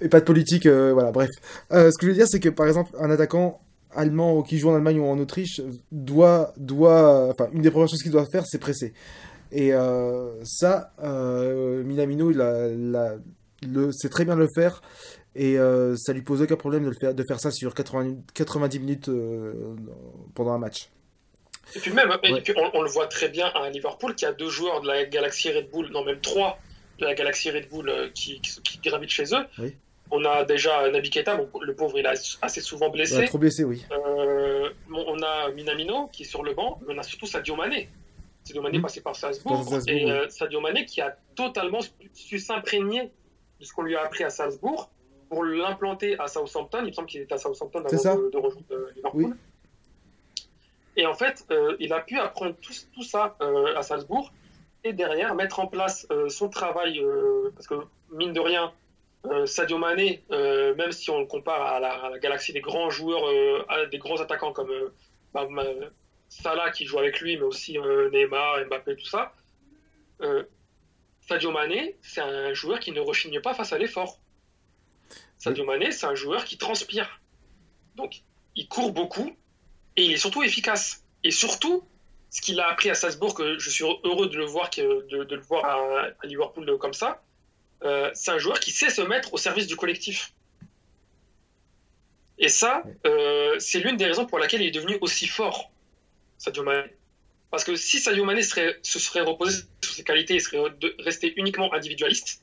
[0.00, 1.30] Et pas de politique, euh, voilà, bref.
[1.72, 3.60] Euh, ce que je veux dire, c'est que, par exemple, un attaquant
[3.94, 8.02] allemand qui joue en Allemagne ou en Autriche doit, doit, enfin, une des premières choses
[8.02, 8.92] qu'il doit faire, c'est presser.
[9.50, 13.16] Et euh, ça, Minamino, il a, l'a-
[13.66, 14.82] le, sait très bien le faire.
[15.34, 15.56] Et
[15.96, 19.10] ça lui pose aucun problème de, le faire, de faire ça sur 80, 90 minutes
[20.34, 20.88] pendant un match.
[21.76, 22.40] Et puis même, et Ouais.
[22.40, 25.04] puis on, on le voit très bien à Liverpool, qui a deux joueurs de la
[25.04, 26.58] galaxie Red Bull, non même trois
[26.98, 29.44] de la galaxie Red Bull qui, qui, qui gravitent chez eux.
[29.58, 29.76] Oui.
[30.10, 33.24] On a déjà Naby Keita, bon, le pauvre il est assez souvent Il a blessé.
[33.26, 33.84] trop blessé, oui.
[33.92, 37.88] Euh, on a Minamino qui est sur le banc, mais on a surtout Sadio Mané.
[38.44, 38.82] Sadio Mané Mhm.
[38.82, 41.80] passé par Salzbourg, Par Salzbourg, et euh, Sadio Mané qui a totalement
[42.14, 43.10] su- s'imprégner
[43.60, 44.88] de ce qu'on lui a appris à Salzbourg
[45.28, 46.78] pour l'implanter à Southampton.
[46.82, 49.24] Il me semble qu'il était à Southampton avant de, de rejoindre euh, Liverpool.
[49.26, 49.32] Oui.
[50.96, 53.36] Et en fait, euh, il a pu apprendre tout, tout ça
[53.76, 54.32] à Salzbourg
[54.84, 57.00] et derrière mettre en place son travail,
[57.54, 57.74] parce que
[58.12, 58.72] mine de rien,
[59.46, 62.90] Sadio Mané, euh, même si on le compare à la, à la galaxie des grands
[62.90, 64.92] joueurs, euh, à des grands attaquants comme euh,
[65.32, 65.46] bah,
[66.28, 69.34] Salah qui joue avec lui, mais aussi euh, Neymar, Mbappé, tout ça,
[70.22, 70.44] euh,
[71.20, 74.18] Sadio Mané, c'est un joueur qui ne rechigne pas face à l'effort.
[75.38, 77.20] Sadio Mané, c'est un joueur qui transpire.
[77.96, 78.22] Donc,
[78.56, 79.36] il court beaucoup
[79.96, 81.04] et il est surtout efficace.
[81.24, 81.84] Et surtout,
[82.30, 85.34] ce qu'il a appris à Salzbourg, que je suis heureux de le voir, de, de
[85.34, 87.22] le voir à, à Liverpool comme ça,
[87.84, 90.32] euh, c'est un joueur qui sait se mettre au service du collectif.
[92.38, 95.70] Et ça, euh, c'est l'une des raisons pour laquelle il est devenu aussi fort,
[96.38, 96.94] Sadio Mané.
[97.50, 100.62] Parce que si Sadio Mané serait, se serait reposé sur ses qualités et serait
[101.00, 102.42] resté uniquement individualiste,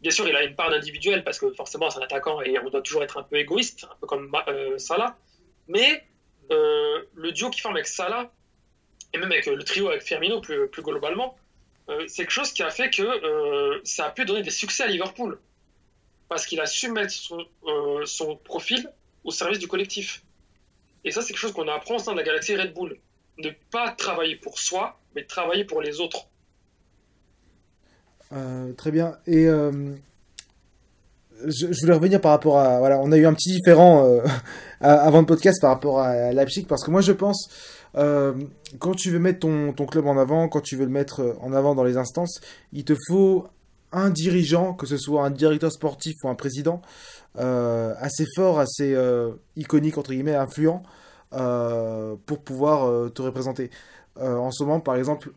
[0.00, 2.68] bien sûr, il a une part d'individuel parce que forcément, c'est un attaquant et on
[2.68, 5.16] doit toujours être un peu égoïste, un peu comme euh, Salah.
[5.68, 6.04] Mais
[6.50, 8.30] euh, le duo qui forme avec Salah,
[9.12, 11.36] et même avec le trio avec Firmino plus, plus globalement,
[12.06, 15.38] c'est quelque chose qui a fait que ça a pu donner des succès à Liverpool.
[16.28, 17.44] Parce qu'il a su mettre son,
[18.04, 18.88] son profil
[19.24, 20.22] au service du collectif.
[21.04, 22.96] Et ça, c'est quelque chose qu'on apprend au sein de la galaxie Red Bull.
[23.38, 26.26] Ne pas travailler pour soi, mais travailler pour les autres.
[28.32, 29.16] Euh, très bien.
[29.26, 29.72] Et euh,
[31.46, 32.78] je, voulais revenir par rapport à.
[32.78, 34.22] Voilà, on a eu un petit différent euh,
[34.80, 37.48] avant le podcast par rapport à Leipzig, parce que moi, je pense.
[37.94, 41.74] Quand tu veux mettre ton, club en avant, quand tu veux le mettre en avant
[41.74, 42.40] dans les instances,
[42.72, 43.46] il te faut
[43.92, 46.80] un dirigeant, que ce soit un directeur sportif ou un président,
[47.38, 50.82] euh, assez fort, assez euh, iconique, entre guillemets, influent,
[51.32, 53.70] euh, pour pouvoir te représenter.
[54.16, 55.32] en ce moment, par exemple,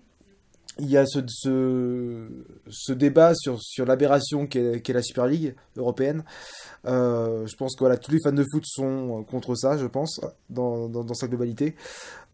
[0.80, 2.28] il y a ce, ce,
[2.70, 6.24] ce débat sur, sur l'aberration qu'est la Super League européenne.
[6.86, 10.90] je pense que voilà, tous les fans de foot sont contre ça, je pense, dans,
[10.90, 11.76] dans, dans sa globalité.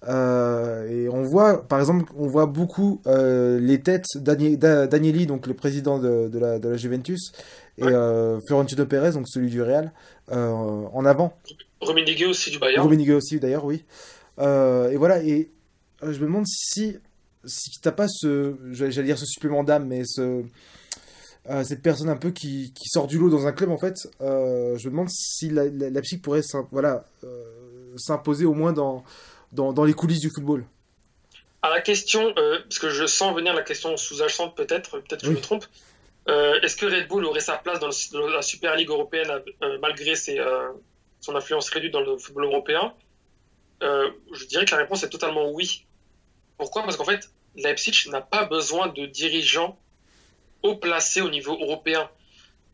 [0.08, 5.54] Euh, et on voit, par exemple, on voit beaucoup euh, les têtes d'Agnelli, donc le
[5.54, 7.32] président de, de, la, de la, Juventus,
[7.78, 9.92] et euh, Florentino Pérez, donc celui du Real,
[10.32, 11.34] en avant.
[11.82, 12.84] Rummenigge aussi du Bayern.
[12.84, 13.84] Rummenigge aussi d'ailleurs, oui.
[14.40, 15.52] et voilà, et
[16.02, 16.98] je me demande si,
[17.46, 20.44] si t'as pas ce, j'allais dire ce supplément d'âme, mais ce,
[21.64, 24.86] cette personne un peu qui, qui, sort du lot dans un club en fait, je
[24.86, 27.06] me demande si la, la, la psy pourrait voilà,
[27.98, 29.04] s'imposer au moins dans
[29.52, 30.66] dans, dans les coulisses du football.
[31.62, 35.28] À la question, euh, parce que je sens venir la question sous-jacente peut-être, peut-être que
[35.28, 35.66] je me trompe,
[36.30, 37.90] euh, est-ce que Red Bull aurait sa place dans,
[38.28, 39.30] la Super League européenne
[39.64, 40.40] euh, malgré ses,
[41.20, 42.94] son influence réduite dans le football européen?
[43.82, 45.86] Je dirais que la réponse est totalement oui.
[46.60, 46.84] Pourquoi?
[46.84, 49.80] Parce qu'en fait, Leipzig n'a pas besoin de dirigeants
[50.62, 52.10] haut placés au niveau européen.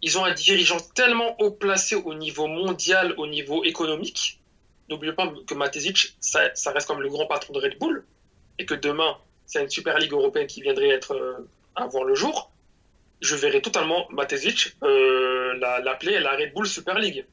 [0.02, 4.42] Ils ont un dirigeant tellement haut placé au niveau mondial, au niveau économique,
[4.90, 8.06] n'oubliez pas que Matesic, ça, reste comme le grand patron de Red Bull,
[8.58, 12.16] et que demain, c'est une Super Ligue européenne qui viendrait être euh, à voir le
[12.16, 12.52] jour,
[13.22, 17.26] je verrais totalement Matesic euh, l'appeler la, Red Bull Super League.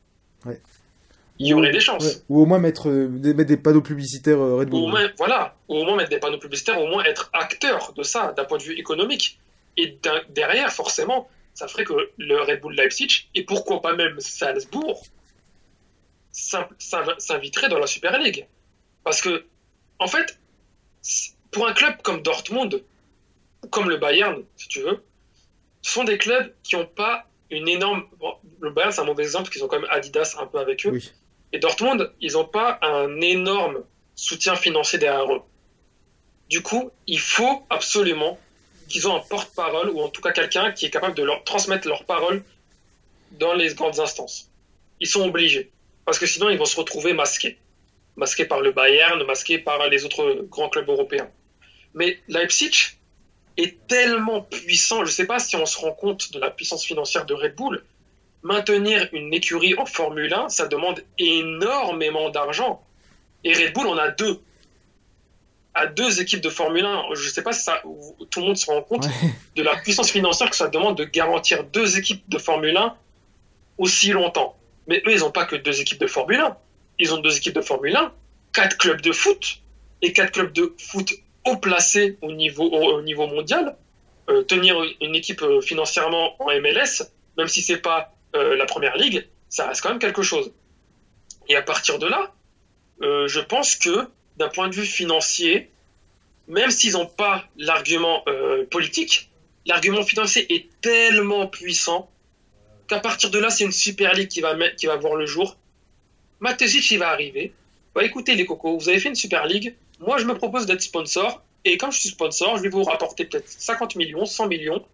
[1.38, 2.22] Il y aurait des chances.
[2.28, 4.80] Ou au moins mettre, euh, mettre des panneaux publicitaires Red Bull.
[4.80, 7.92] Ou au moins, voilà, ou au moins mettre des panneaux publicitaires, au moins être acteur
[7.94, 9.40] de ça d'un point de vue économique.
[9.76, 9.98] Et
[10.30, 15.04] derrière, forcément, ça ferait que le Red Bull Leipzig, et pourquoi pas même Salzbourg,
[16.30, 18.46] s'inviterait dans la Super League.
[19.04, 19.44] Parce que,
[19.98, 20.38] en fait,
[21.50, 22.82] pour un club comme Dortmund,
[23.62, 25.02] ou comme le Bayern, si tu veux,
[25.82, 28.04] ce sont des clubs qui n'ont pas une énorme.
[28.60, 30.86] le Bayern, c'est un mauvais exemple, parce qu'ils ont quand même Adidas un peu avec
[30.86, 30.98] eux.
[31.52, 33.84] Et Dortmund, ils n'ont pas un énorme
[34.14, 35.42] soutien financier derrière eux.
[36.48, 38.38] Du coup, il faut absolument
[38.88, 41.88] qu'ils aient un porte-parole, ou en tout cas quelqu'un qui est capable de leur transmettre
[41.88, 42.42] leur parole
[43.32, 44.50] dans les grandes instances.
[45.00, 45.70] Ils sont obligés
[46.04, 47.58] parce que sinon ils vont se retrouver masqués.
[48.16, 51.30] Masqués par le Bayern, masqués par les autres grands clubs européens.
[51.94, 52.98] Mais Leipzig
[53.56, 56.84] est tellement puissant, je ne sais pas si on se rend compte de la puissance
[56.84, 57.84] financière de Red Bull.
[58.42, 62.82] Maintenir une écurie en Formule 1, ça demande énormément d'argent.
[63.44, 64.40] Et Red Bull en a deux.
[65.74, 67.82] À deux équipes de Formule 1, je ne sais pas si ça,
[68.30, 69.06] tout le monde se rend compte
[69.56, 72.94] de la puissance financière que ça demande de garantir deux équipes de Formule 1
[73.78, 74.56] aussi longtemps.
[74.86, 76.56] Mais eux, ils n'ont pas que deux équipes de Formule 1.
[76.98, 78.12] Ils ont deux équipes de Formule 1,
[78.52, 79.62] quatre clubs de foot
[80.02, 81.12] et quatre clubs de foot
[81.46, 83.76] haut placés au niveau, au, niveau mondial.
[84.28, 88.96] Euh, tenir une équipe euh, financièrement en MLS, même si c'est pas euh, la première
[88.96, 90.52] ligue, ça reste quand même quelque chose.
[91.48, 92.32] Et à partir de là,
[93.00, 95.70] je pense que d'un point de vue financier,
[96.46, 98.24] même s'ils n'ont pas l'argument
[98.70, 99.28] politique,
[99.66, 102.10] l'argument financier est tellement puissant
[102.88, 105.56] qu'à partir de là, c'est une Super League qui va, qui va voir le jour.
[106.40, 107.52] Matesic, il va arriver.
[107.94, 109.74] Bah, écoutez, les cocos, vous avez fait une Super League.
[110.00, 111.42] Moi, je me propose d'être sponsor.
[111.64, 114.84] Et quand je suis sponsor, je vais vous rapporter peut-être 50 millions, 100 millions.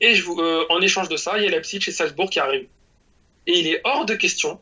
[0.00, 2.38] Et je vous, euh, en échange de ça, il y a Leipzig et Salzbourg qui
[2.38, 2.68] arrivent.
[3.46, 4.60] Et il est hors de question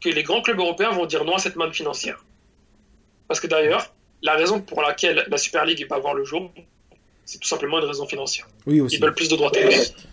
[0.00, 2.24] que les grands clubs européens vont dire non à cette manne financière.
[3.28, 6.52] Parce que d'ailleurs, la raison pour laquelle la Super League va voir le jour,
[7.24, 8.46] c'est tout simplement une raison financière.
[8.66, 8.96] Oui, aussi.
[8.96, 9.50] Ils veulent plus de droits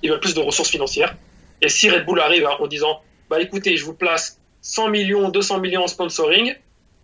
[0.02, 1.16] ils veulent plus de ressources financières.
[1.62, 5.60] Et si Red Bull arrive en disant, bah écoutez, je vous place 100 millions, 200
[5.60, 6.56] millions en sponsoring,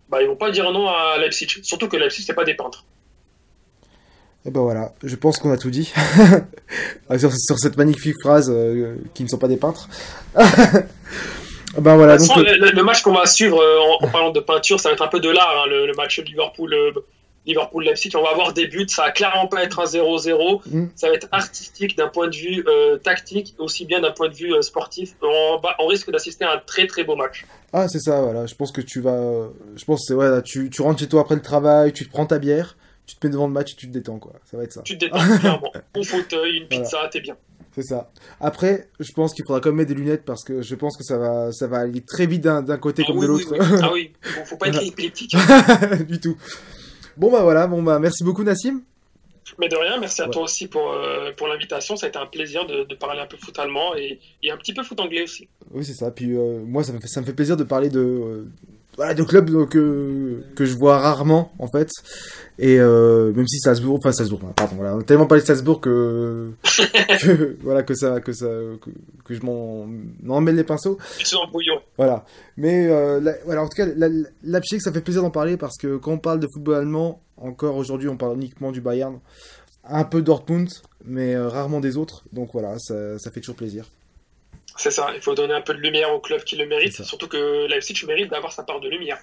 [0.10, 1.48] bah ils vont pas dire non à Leipzig.
[1.62, 2.86] Surtout que Leipzig, c'est pas des peintres.
[4.46, 5.92] Et ben voilà, je pense qu'on a tout dit
[7.18, 9.90] sur, cette magnifique phrase euh, qui ne sont pas des peintres.
[11.78, 12.18] ben voilà.
[12.18, 15.10] Donc, le, match qu'on va suivre euh, en, parlant de peinture, ça va être un
[15.10, 15.66] peu de l'art.
[15.66, 16.74] Hein, le, match Liverpool
[17.46, 20.86] Liverpool-Leipzig, on va avoir des buts, ça va clairement pas être un 0-0, Mm.
[20.96, 24.36] ça va être artistique d'un point de vue euh, tactique, aussi bien d'un point de
[24.36, 25.16] vue euh, sportif.
[25.22, 27.46] On, va- on risque d'assister à un très très beau match.
[27.74, 28.46] Ah, c'est ça, voilà.
[28.46, 29.50] Je pense que tu vas.
[29.76, 30.14] Je pense que c'est.
[30.14, 32.78] Ouais, là, tu, tu rentres chez toi après le travail, tu te prends ta bière,
[33.10, 34.34] tu te mets devant le match et tu te détends, quoi.
[34.46, 34.82] Ça va être ça.
[34.84, 35.72] Tu te détends clairement.
[35.94, 36.84] Bon fauteuil, une Voilà.
[36.84, 37.36] pizza, t'es bien.
[37.76, 38.12] C'est ça.
[38.40, 41.04] Après, je pense qu'il faudra quand même mettre des lunettes parce que je pense que
[41.04, 43.44] ça va, ça va aller très vite d'un d'un côté Ah comme oui, de oui,
[43.44, 43.56] l'autre.
[43.60, 43.80] oui.
[43.82, 45.36] Ah oui, faut, faut pas être épileptique.
[46.08, 46.36] du tout.
[47.18, 47.68] Bon, bah voilà.
[47.68, 48.82] Bon, bah merci beaucoup, Nassim.
[49.60, 50.32] Mais de rien, merci à Ouais.
[50.32, 51.96] toi aussi pour, euh, pour l'invitation.
[51.96, 54.58] Ça a été un plaisir de, de parler un peu foot allemand et, et un
[54.58, 55.48] petit peu foot anglais aussi.
[55.72, 56.12] Oui, c'est ça.
[56.12, 58.46] Puis euh, moi, ça me, fait, ça me fait plaisir de parler de, euh,
[59.00, 61.90] voilà, de clubs donc, euh, que je vois rarement, en fait.
[62.58, 65.80] Et euh, même si Salzbourg, enfin Salzbourg, pardon, voilà, on a tellement parlé de Salzbourg
[65.80, 66.52] que,
[67.22, 68.48] que voilà, que ça, que ça,
[68.82, 68.90] que,
[69.24, 69.88] que je m'en
[70.22, 70.98] m'en mêle les pinceaux.
[71.22, 71.80] Es en bouillon.
[71.98, 72.26] Voilà.
[72.58, 75.56] Mais euh, la- voilà, en tout cas, la- la- Leipzig, ça fait plaisir d'en parler
[75.56, 79.20] parce que quand on parle de football allemand, encore aujourd'hui, on parle uniquement du Bayern,
[79.86, 80.70] un peu Dortmund,
[81.06, 82.26] mais rarement des autres.
[82.34, 83.86] Donc voilà, ça, ça fait toujours plaisir.
[84.80, 87.04] C'est ça, il faut donner un peu de lumière au club qui le mérite.
[87.04, 89.18] Surtout que Leipzig mérite d'avoir sa part de lumière.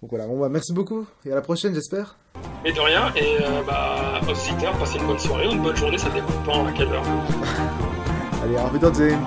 [0.00, 2.16] Donc voilà, bon bah merci beaucoup et à la prochaine, j'espère.
[2.62, 5.96] Mais de rien, et euh, bah, auditeurs, passez une bonne soirée ou une bonne journée,
[5.96, 7.02] ça dépend à quelle heure.
[8.44, 9.18] Allez, auf Wiedersehen.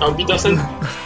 [0.00, 0.58] Un Wiedersehen.